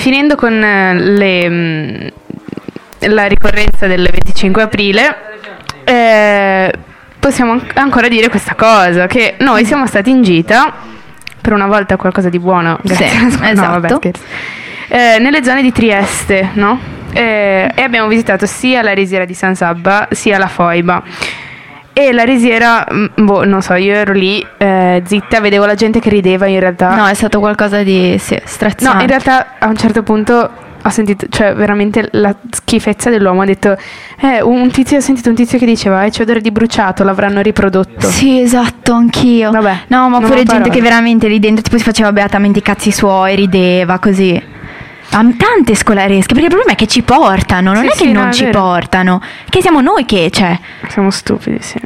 finendo 0.00 0.34
con 0.34 0.52
eh, 0.62 0.94
le, 0.94 1.48
mm, 1.48 2.06
la 3.10 3.26
ricorrenza 3.26 3.86
del 3.86 4.08
25 4.10 4.62
aprile, 4.62 5.16
eh, 5.84 6.72
possiamo 7.18 7.52
an- 7.52 7.66
ancora 7.74 8.08
dire 8.08 8.28
questa 8.28 8.54
cosa, 8.54 9.06
che 9.06 9.34
noi 9.38 9.64
siamo 9.64 9.86
stati 9.86 10.10
in 10.10 10.22
gita, 10.22 10.72
per 11.40 11.52
una 11.52 11.66
volta 11.66 11.96
qualcosa 11.96 12.28
di 12.28 12.38
buono, 12.38 12.78
grazie 12.82 13.08
Sì, 13.08 13.24
no, 13.54 13.62
vabbè, 13.62 13.76
esatto. 13.86 13.96
scherzo. 13.96 14.22
Eh, 14.88 15.18
nelle 15.20 15.44
zone 15.44 15.62
di 15.62 15.70
Trieste, 15.72 16.50
no? 16.54 16.78
Eh, 17.12 17.70
e 17.74 17.82
abbiamo 17.82 18.08
visitato 18.08 18.46
sia 18.46 18.82
la 18.82 18.92
risiera 18.92 19.24
di 19.24 19.34
San 19.34 19.54
Sabba 19.54 20.08
sia 20.10 20.38
la 20.38 20.46
Foiba. 20.48 21.02
E 21.92 22.12
la 22.12 22.22
risiera, 22.22 22.86
mm, 22.92 23.06
boh, 23.24 23.44
non 23.44 23.62
so, 23.62 23.74
io 23.74 23.94
ero 23.94 24.12
lì 24.12 24.44
eh, 24.58 25.02
zitta, 25.04 25.40
vedevo 25.40 25.66
la 25.66 25.74
gente 25.74 26.00
che 26.00 26.08
rideva 26.08 26.46
in 26.46 26.60
realtà. 26.60 26.94
No, 26.94 27.06
è 27.06 27.14
stato 27.14 27.40
qualcosa 27.40 27.82
di 27.82 28.16
sì, 28.18 28.40
straziante. 28.44 28.96
No, 28.96 29.02
in 29.02 29.08
realtà 29.08 29.58
a 29.58 29.66
un 29.66 29.76
certo 29.76 30.02
punto 30.02 30.50
ho 30.82 30.88
sentito, 30.88 31.26
cioè 31.28 31.54
veramente 31.54 32.08
la 32.12 32.34
schifezza 32.50 33.10
dell'uomo. 33.10 33.42
Ha 33.42 33.46
detto, 33.46 33.76
eh, 34.20 34.40
un 34.40 34.70
tizio, 34.70 34.98
ho 34.98 35.00
sentito 35.00 35.28
un 35.28 35.34
tizio 35.34 35.58
che 35.58 35.66
diceva, 35.66 36.04
eh, 36.04 36.10
c'è 36.10 36.22
odore 36.22 36.40
di 36.40 36.50
bruciato, 36.50 37.04
l'avranno 37.04 37.40
riprodotto. 37.40 38.08
Sì, 38.08 38.40
esatto, 38.40 38.92
anch'io. 38.92 39.50
Vabbè, 39.50 39.80
no, 39.88 40.08
ma 40.08 40.20
pure 40.20 40.36
gente 40.36 40.52
parole. 40.52 40.70
che 40.70 40.80
veramente 40.80 41.28
lì 41.28 41.38
dentro 41.38 41.62
tipo 41.62 41.76
si 41.76 41.84
faceva 41.84 42.12
beatamente 42.12 42.60
i 42.60 42.62
cazzi 42.62 42.90
suoi, 42.90 43.36
rideva 43.36 43.98
così. 43.98 44.58
Tante 45.10 45.74
scolaresche, 45.74 46.28
perché 46.34 46.44
il 46.44 46.48
problema 46.54 46.72
è 46.72 46.76
che 46.76 46.86
ci 46.86 47.02
portano, 47.02 47.72
non 47.72 47.82
Sì, 47.82 47.88
è 47.88 47.94
sì, 47.94 48.04
che 48.06 48.12
no, 48.12 48.20
non 48.20 48.28
è 48.28 48.32
ci 48.32 48.44
vero. 48.44 48.60
portano, 48.60 49.20
che 49.48 49.60
siamo 49.60 49.80
noi 49.80 50.04
che 50.04 50.30
cioè, 50.30 50.58
Siamo 50.88 51.10
stupidi, 51.10 51.58
sì. 51.60 51.78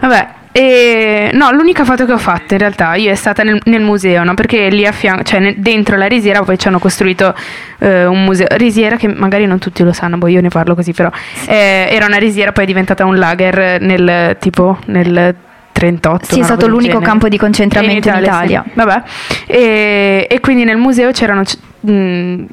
Vabbè, 0.00 0.28
e 0.52 1.30
no, 1.32 1.50
l'unica 1.50 1.84
foto 1.84 2.04
che 2.06 2.12
ho 2.12 2.18
fatto 2.18 2.52
in 2.52 2.60
realtà 2.60 2.94
io 2.94 3.10
è 3.10 3.14
stata 3.14 3.42
nel, 3.42 3.60
nel 3.64 3.80
museo, 3.82 4.22
no? 4.24 4.34
Perché 4.34 4.68
lì 4.68 4.86
a 4.86 4.92
fianco, 4.92 5.22
cioè 5.24 5.40
nel- 5.40 5.56
dentro 5.58 5.96
la 5.96 6.06
risiera 6.06 6.42
poi 6.42 6.58
ci 6.58 6.68
hanno 6.68 6.78
costruito 6.78 7.34
eh, 7.78 8.04
un 8.06 8.22
museo. 8.24 8.46
Risiera 8.50 8.96
che 8.96 9.08
magari 9.08 9.46
non 9.46 9.58
tutti 9.58 9.82
lo 9.82 9.92
sanno, 9.92 10.16
boh, 10.18 10.28
io 10.28 10.40
ne 10.40 10.50
parlo 10.50 10.74
così, 10.74 10.92
però 10.92 11.10
eh, 11.46 11.88
era 11.90 12.06
una 12.06 12.18
risiera, 12.18 12.52
poi 12.52 12.64
è 12.64 12.66
diventata 12.66 13.04
un 13.04 13.16
lager 13.16 13.80
nel 13.80 14.36
tipo 14.38 14.78
nel 14.86 15.34
38. 15.72 16.24
Sì, 16.34 16.40
è 16.40 16.44
stato 16.44 16.68
l'unico 16.68 16.92
genere. 16.92 17.04
campo 17.06 17.28
di 17.28 17.36
concentramento 17.38 18.08
in 18.10 18.14
Italia. 18.22 18.62
sì. 18.64 18.70
Vabbè, 18.74 19.02
e, 19.46 20.26
e 20.30 20.40
quindi 20.40 20.62
nel 20.64 20.76
museo 20.76 21.10
c'erano 21.10 21.42
mh, 21.84 22.44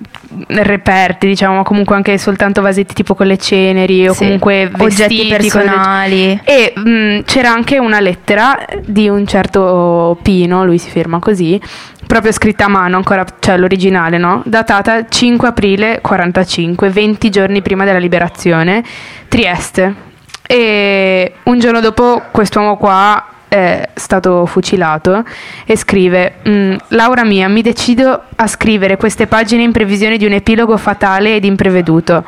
reperti, 0.47 1.27
diciamo, 1.27 1.63
comunque 1.63 1.95
anche 1.95 2.17
soltanto 2.17 2.61
vasetti 2.61 2.93
tipo 2.93 3.15
con 3.15 3.27
le 3.27 3.38
ceneri 3.38 4.07
o 4.07 4.13
Sì, 4.13 4.19
comunque 4.23 4.69
oggetti 4.79 5.27
personali. 5.27 6.39
e 6.43 6.73
mh, 6.75 7.23
c'era 7.25 7.51
anche 7.51 7.77
una 7.79 7.99
lettera 7.99 8.65
di 8.86 9.07
un 9.07 9.25
certo 9.27 10.17
Pino, 10.21 10.65
lui 10.65 10.77
si 10.77 10.89
firma 10.89 11.19
così, 11.19 11.59
proprio 12.05 12.32
scritta 12.32 12.65
a 12.65 12.69
mano, 12.69 12.97
ancora, 12.97 13.25
cioè 13.39 13.57
l'originale, 13.57 14.17
no? 14.17 14.41
Datata 14.45 15.07
5 15.07 15.47
aprile 15.47 15.99
45, 16.01 16.89
20 16.89 17.29
giorni 17.29 17.61
prima 17.61 17.86
della 17.86 17.99
liberazione, 17.99 18.84
Trieste. 19.27 20.09
E 20.47 21.34
un 21.43 21.59
giorno 21.59 21.79
dopo 21.79 22.21
quest'uomo 22.32 22.75
qua 22.75 23.25
è 23.52 23.89
stato 23.95 24.45
fucilato 24.45 25.26
e 25.66 25.76
scrive 25.76 26.36
"Mm, 26.47 26.76
Laura 26.89 27.26
mia, 27.26 27.49
mi 27.49 27.62
decido 27.62 28.22
a 28.34 28.47
scrivere 28.47 28.95
queste 28.95 29.28
pagine 29.28 29.62
in 29.64 29.74
previsione 29.74 30.16
di 30.16 30.26
un 30.26 30.32
epilogo 30.32 30.78
fatale 30.78 31.36
ed 31.36 31.43
impreveduto. 31.43 32.24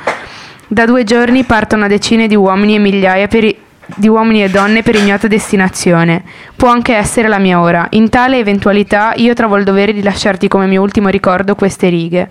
Da 0.67 0.85
due 0.85 1.05
giorni 1.05 1.45
partono 1.45 1.87
decine 1.87 2.27
di 2.27 2.35
uomini 2.35 2.75
e 2.75 2.79
migliaia 2.79 3.29
i- 3.31 3.57
di 3.95 4.09
uomini 4.09 4.43
e 4.43 4.49
donne 4.49 4.83
per 4.83 4.95
ignota 4.95 5.27
destinazione. 5.29 6.23
Può 6.57 6.67
anche 6.67 6.93
essere 6.93 7.29
la 7.29 7.39
mia 7.39 7.61
ora. 7.61 7.87
In 7.91 8.09
tale 8.09 8.37
eventualità 8.39 9.13
io 9.15 9.33
trovo 9.33 9.55
il 9.55 9.63
dovere 9.63 9.93
di 9.93 10.03
lasciarti 10.03 10.49
come 10.49 10.65
mio 10.65 10.81
ultimo 10.81 11.07
ricordo 11.07 11.55
queste 11.55 11.87
righe. 11.87 12.29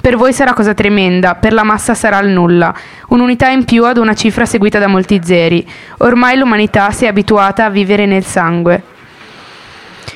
Per 0.00 0.16
voi 0.16 0.32
sarà 0.32 0.54
cosa 0.54 0.72
tremenda, 0.72 1.34
per 1.34 1.52
la 1.52 1.62
massa 1.62 1.92
sarà 1.94 2.18
il 2.20 2.30
nulla, 2.30 2.74
un'unità 3.08 3.48
in 3.48 3.64
più 3.64 3.84
ad 3.84 3.98
una 3.98 4.14
cifra 4.14 4.46
seguita 4.46 4.78
da 4.78 4.86
molti 4.86 5.20
zeri. 5.22 5.66
Ormai 5.98 6.38
l'umanità 6.38 6.90
si 6.90 7.04
è 7.04 7.08
abituata 7.08 7.66
a 7.66 7.70
vivere 7.70 8.06
nel 8.06 8.24
sangue. 8.24 8.82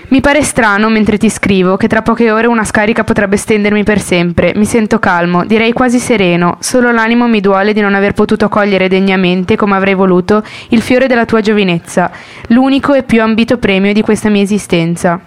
Mi 0.09 0.21
pare 0.21 0.43
strano 0.43 0.89
mentre 0.91 1.19
ti 1.19 1.29
scrivo 1.29 1.77
che 1.77 1.89
tra 1.89 2.03
poche 2.03 2.31
ore 2.31 2.47
una 2.47 2.65
scarica 2.65 3.05
potrebbe 3.05 3.37
stendermi 3.37 3.85
per 3.85 4.01
sempre. 4.01 4.53
Mi 4.55 4.65
sento 4.65 4.99
calmo, 4.99 5.45
direi 5.45 5.73
quasi 5.73 5.99
sereno, 5.99 6.57
solo 6.61 6.91
l'animo 6.91 7.27
mi 7.27 7.41
duole 7.41 7.73
di 7.73 7.81
non 7.81 7.95
aver 7.95 8.13
potuto 8.13 8.49
cogliere 8.49 8.89
degnamente, 8.89 9.57
come 9.57 9.77
avrei 9.77 9.95
voluto, 9.95 10.43
il 10.69 10.83
fiore 10.83 11.09
della 11.09 11.25
tua 11.25 11.41
giovinezza, 11.41 12.11
l'unico 12.49 12.95
e 12.95 13.03
più 13.03 13.23
ambito 13.23 13.59
premio 13.59 13.93
di 13.93 14.03
questa 14.03 14.29
mia 14.29 14.43
esistenza. 14.43 15.19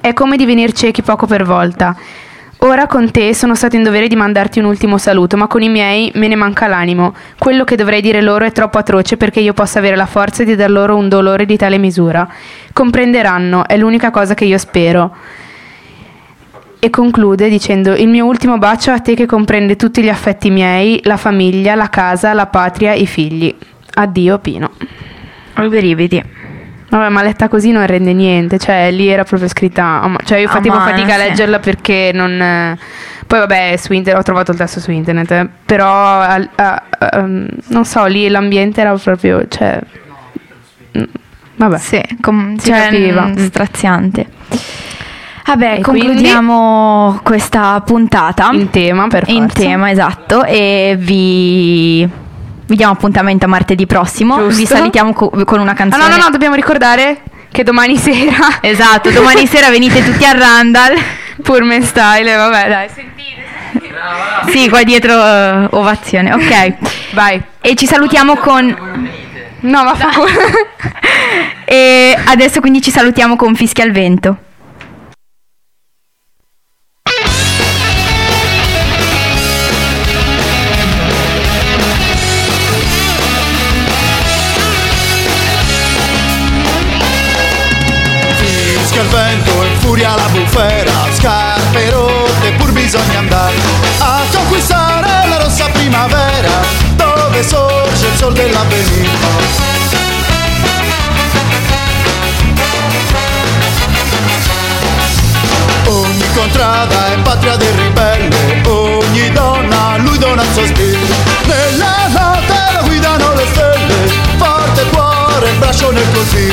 È 0.00 0.12
come 0.12 0.36
divenir 0.36 0.72
ciechi 0.72 1.02
poco 1.02 1.26
per 1.26 1.44
volta. 1.44 1.96
Ora 2.64 2.86
con 2.86 3.10
te 3.10 3.34
sono 3.34 3.54
stato 3.54 3.76
in 3.76 3.82
dovere 3.82 4.08
di 4.08 4.16
mandarti 4.16 4.58
un 4.58 4.64
ultimo 4.64 4.96
saluto, 4.96 5.36
ma 5.36 5.46
con 5.46 5.60
i 5.60 5.68
miei 5.68 6.10
me 6.14 6.28
ne 6.28 6.34
manca 6.34 6.66
l'animo. 6.66 7.14
Quello 7.38 7.62
che 7.62 7.76
dovrei 7.76 8.00
dire 8.00 8.22
loro 8.22 8.46
è 8.46 8.52
troppo 8.52 8.78
atroce 8.78 9.18
perché 9.18 9.40
io 9.40 9.52
possa 9.52 9.80
avere 9.80 9.96
la 9.96 10.06
forza 10.06 10.44
di 10.44 10.56
dar 10.56 10.70
loro 10.70 10.96
un 10.96 11.10
dolore 11.10 11.44
di 11.44 11.58
tale 11.58 11.76
misura. 11.76 12.26
Comprenderanno, 12.72 13.68
è 13.68 13.76
l'unica 13.76 14.10
cosa 14.10 14.32
che 14.32 14.46
io 14.46 14.56
spero. 14.56 15.14
E 16.78 16.88
conclude 16.88 17.50
dicendo: 17.50 17.92
Il 17.92 18.08
mio 18.08 18.24
ultimo 18.24 18.56
bacio 18.56 18.92
a 18.92 18.98
te 18.98 19.14
che 19.14 19.26
comprende 19.26 19.76
tutti 19.76 20.02
gli 20.02 20.08
affetti 20.08 20.48
miei, 20.48 21.00
la 21.04 21.18
famiglia, 21.18 21.74
la 21.74 21.90
casa, 21.90 22.32
la 22.32 22.46
patria, 22.46 22.94
i 22.94 23.06
figli. 23.06 23.54
Addio, 23.92 24.38
Pino. 24.38 24.70
Brividi. 25.54 26.43
Vabbè, 26.88 27.08
ma 27.08 27.22
letta 27.22 27.48
così 27.48 27.70
non 27.72 27.86
rende 27.86 28.12
niente, 28.12 28.58
cioè 28.58 28.90
lì 28.92 29.08
era 29.08 29.24
proprio 29.24 29.48
scritta, 29.48 30.00
a 30.02 30.16
cioè 30.24 30.38
io 30.38 30.48
A 30.48 30.52
facevo 30.52 30.78
fatica 30.78 31.14
a 31.14 31.16
leggerla 31.18 31.58
perché 31.58 32.10
non... 32.14 32.78
Poi 33.26 33.38
vabbè, 33.38 33.76
su 33.78 33.92
internet, 33.94 34.20
ho 34.20 34.24
trovato 34.24 34.50
il 34.52 34.58
testo 34.58 34.80
su 34.80 34.90
internet, 34.90 35.30
eh, 35.30 35.48
però 35.64 36.20
al- 36.20 36.48
a- 36.56 36.82
a- 36.98 37.18
um, 37.20 37.46
non 37.68 37.84
so, 37.86 38.04
lì 38.04 38.28
l'ambiente 38.28 38.80
era 38.82 38.94
proprio, 38.96 39.46
cioè... 39.48 39.80
mm, 40.98 41.02
Vabbè. 41.56 41.78
Sì, 41.78 42.00
com- 42.20 42.56
Si 42.58 42.68
cioè, 42.68 42.82
capiva. 42.84 43.22
mm, 43.26 43.36
straziante. 43.38 44.26
Vabbè, 45.46 45.74
E 45.78 45.80
concludiamo 45.80 47.20
questa 47.22 47.80
puntata 47.84 48.50
In 48.52 48.70
tema, 48.70 49.08
per 49.08 49.24
in 49.28 49.42
forza. 49.48 49.62
tema, 49.62 49.90
esatto, 49.90 50.44
e 50.44 50.96
vi 50.98 52.08
vi 52.66 52.76
diamo 52.76 52.92
appuntamento 52.92 53.44
a 53.44 53.48
martedì 53.48 53.86
prossimo. 53.86 54.36
Giusto. 54.38 54.54
Vi 54.56 54.66
salutiamo 54.66 55.12
co- 55.12 55.30
con 55.44 55.60
una 55.60 55.72
Ah, 55.72 55.74
canzone. 55.74 56.02
no, 56.08 56.16
no, 56.16 56.22
no, 56.24 56.30
dobbiamo 56.30 56.54
ricordare 56.54 57.22
che 57.50 57.62
domani 57.62 57.96
sera... 57.96 58.58
Esatto, 58.62 59.10
domani 59.10 59.46
sera 59.48 59.68
venite 59.70 60.02
tutti 60.04 60.24
a 60.24 60.32
Randall. 60.32 60.94
Purman 61.42 61.82
Style, 61.82 62.34
vabbè, 62.34 62.68
dai, 62.68 62.88
sentite. 62.88 63.42
Sì, 64.50 64.68
qua 64.68 64.82
dietro 64.84 65.12
eh, 65.12 65.68
ovazione. 65.72 66.32
Ok. 66.32 66.74
Vai. 67.12 67.42
E 67.60 67.74
ci 67.74 67.86
salutiamo 67.86 68.36
con 68.36 68.66
No, 69.60 69.82
ma 69.84 69.94
fa... 69.94 70.10
e 71.64 72.16
adesso 72.26 72.60
quindi 72.60 72.80
ci 72.82 72.90
salutiamo 72.90 73.36
con 73.36 73.54
Fischia 73.54 73.84
al 73.84 73.90
vento. 73.90 74.36
Furia 90.04 90.14
la 90.16 90.28
bufera 90.28 90.92
Scarpe 91.14 91.90
rotte 91.90 92.52
pur 92.58 92.72
bisogna 92.72 93.18
andare 93.18 93.54
A 93.98 94.20
conquistare 94.32 95.28
la 95.28 95.38
rossa 95.38 95.68
primavera 95.70 96.50
Dove 96.96 97.42
sorge 97.42 98.06
il 98.06 98.16
sol 98.16 98.32
dell'avvenire 98.34 99.72
Ogni 105.86 106.32
contrada 106.34 107.12
è 107.12 107.18
patria 107.18 107.56
del 107.56 107.72
ribelle 107.72 108.62
Ogni 108.66 109.32
donna 109.32 109.92
a 109.92 109.96
lui 109.98 110.18
dona 110.18 110.42
il 110.42 110.52
suo 110.52 110.66
spirito 110.66 111.14
Nella 111.46 112.08
notte 112.08 112.72
la 112.72 112.82
guidano 112.82 113.34
le 113.34 113.46
stelle 113.52 114.12
Forte 114.36 114.84
cuore, 114.90 115.50
braccio 115.58 115.90
nel 115.90 116.06
così 116.12 116.52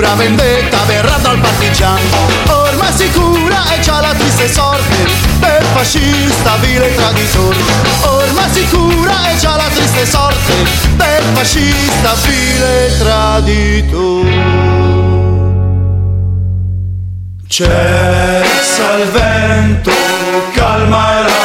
dura 0.00 0.14
vendetta 0.14 0.78
verrà 0.86 1.18
dal 1.20 1.38
partigiano, 1.38 2.00
ormai 2.46 2.90
sicura 2.96 3.70
e 3.74 3.80
già 3.80 4.00
la 4.00 4.14
triste 4.14 4.50
sorte 4.50 4.96
del 5.40 5.64
fascista 5.74 6.56
vile 6.56 6.94
traditore, 6.94 7.58
ormai 8.04 8.50
sicura 8.50 9.30
e 9.30 9.36
già 9.36 9.56
la 9.56 9.68
triste 9.68 10.06
sorte 10.06 10.54
del 10.96 11.22
fascista 11.34 12.14
vile 12.26 12.96
traditore. 12.98 14.68
Cessa 17.46 18.96
il 18.96 19.08
vento, 19.10 19.92
calma 20.54 21.18
e 21.18 21.22
la 21.24 21.39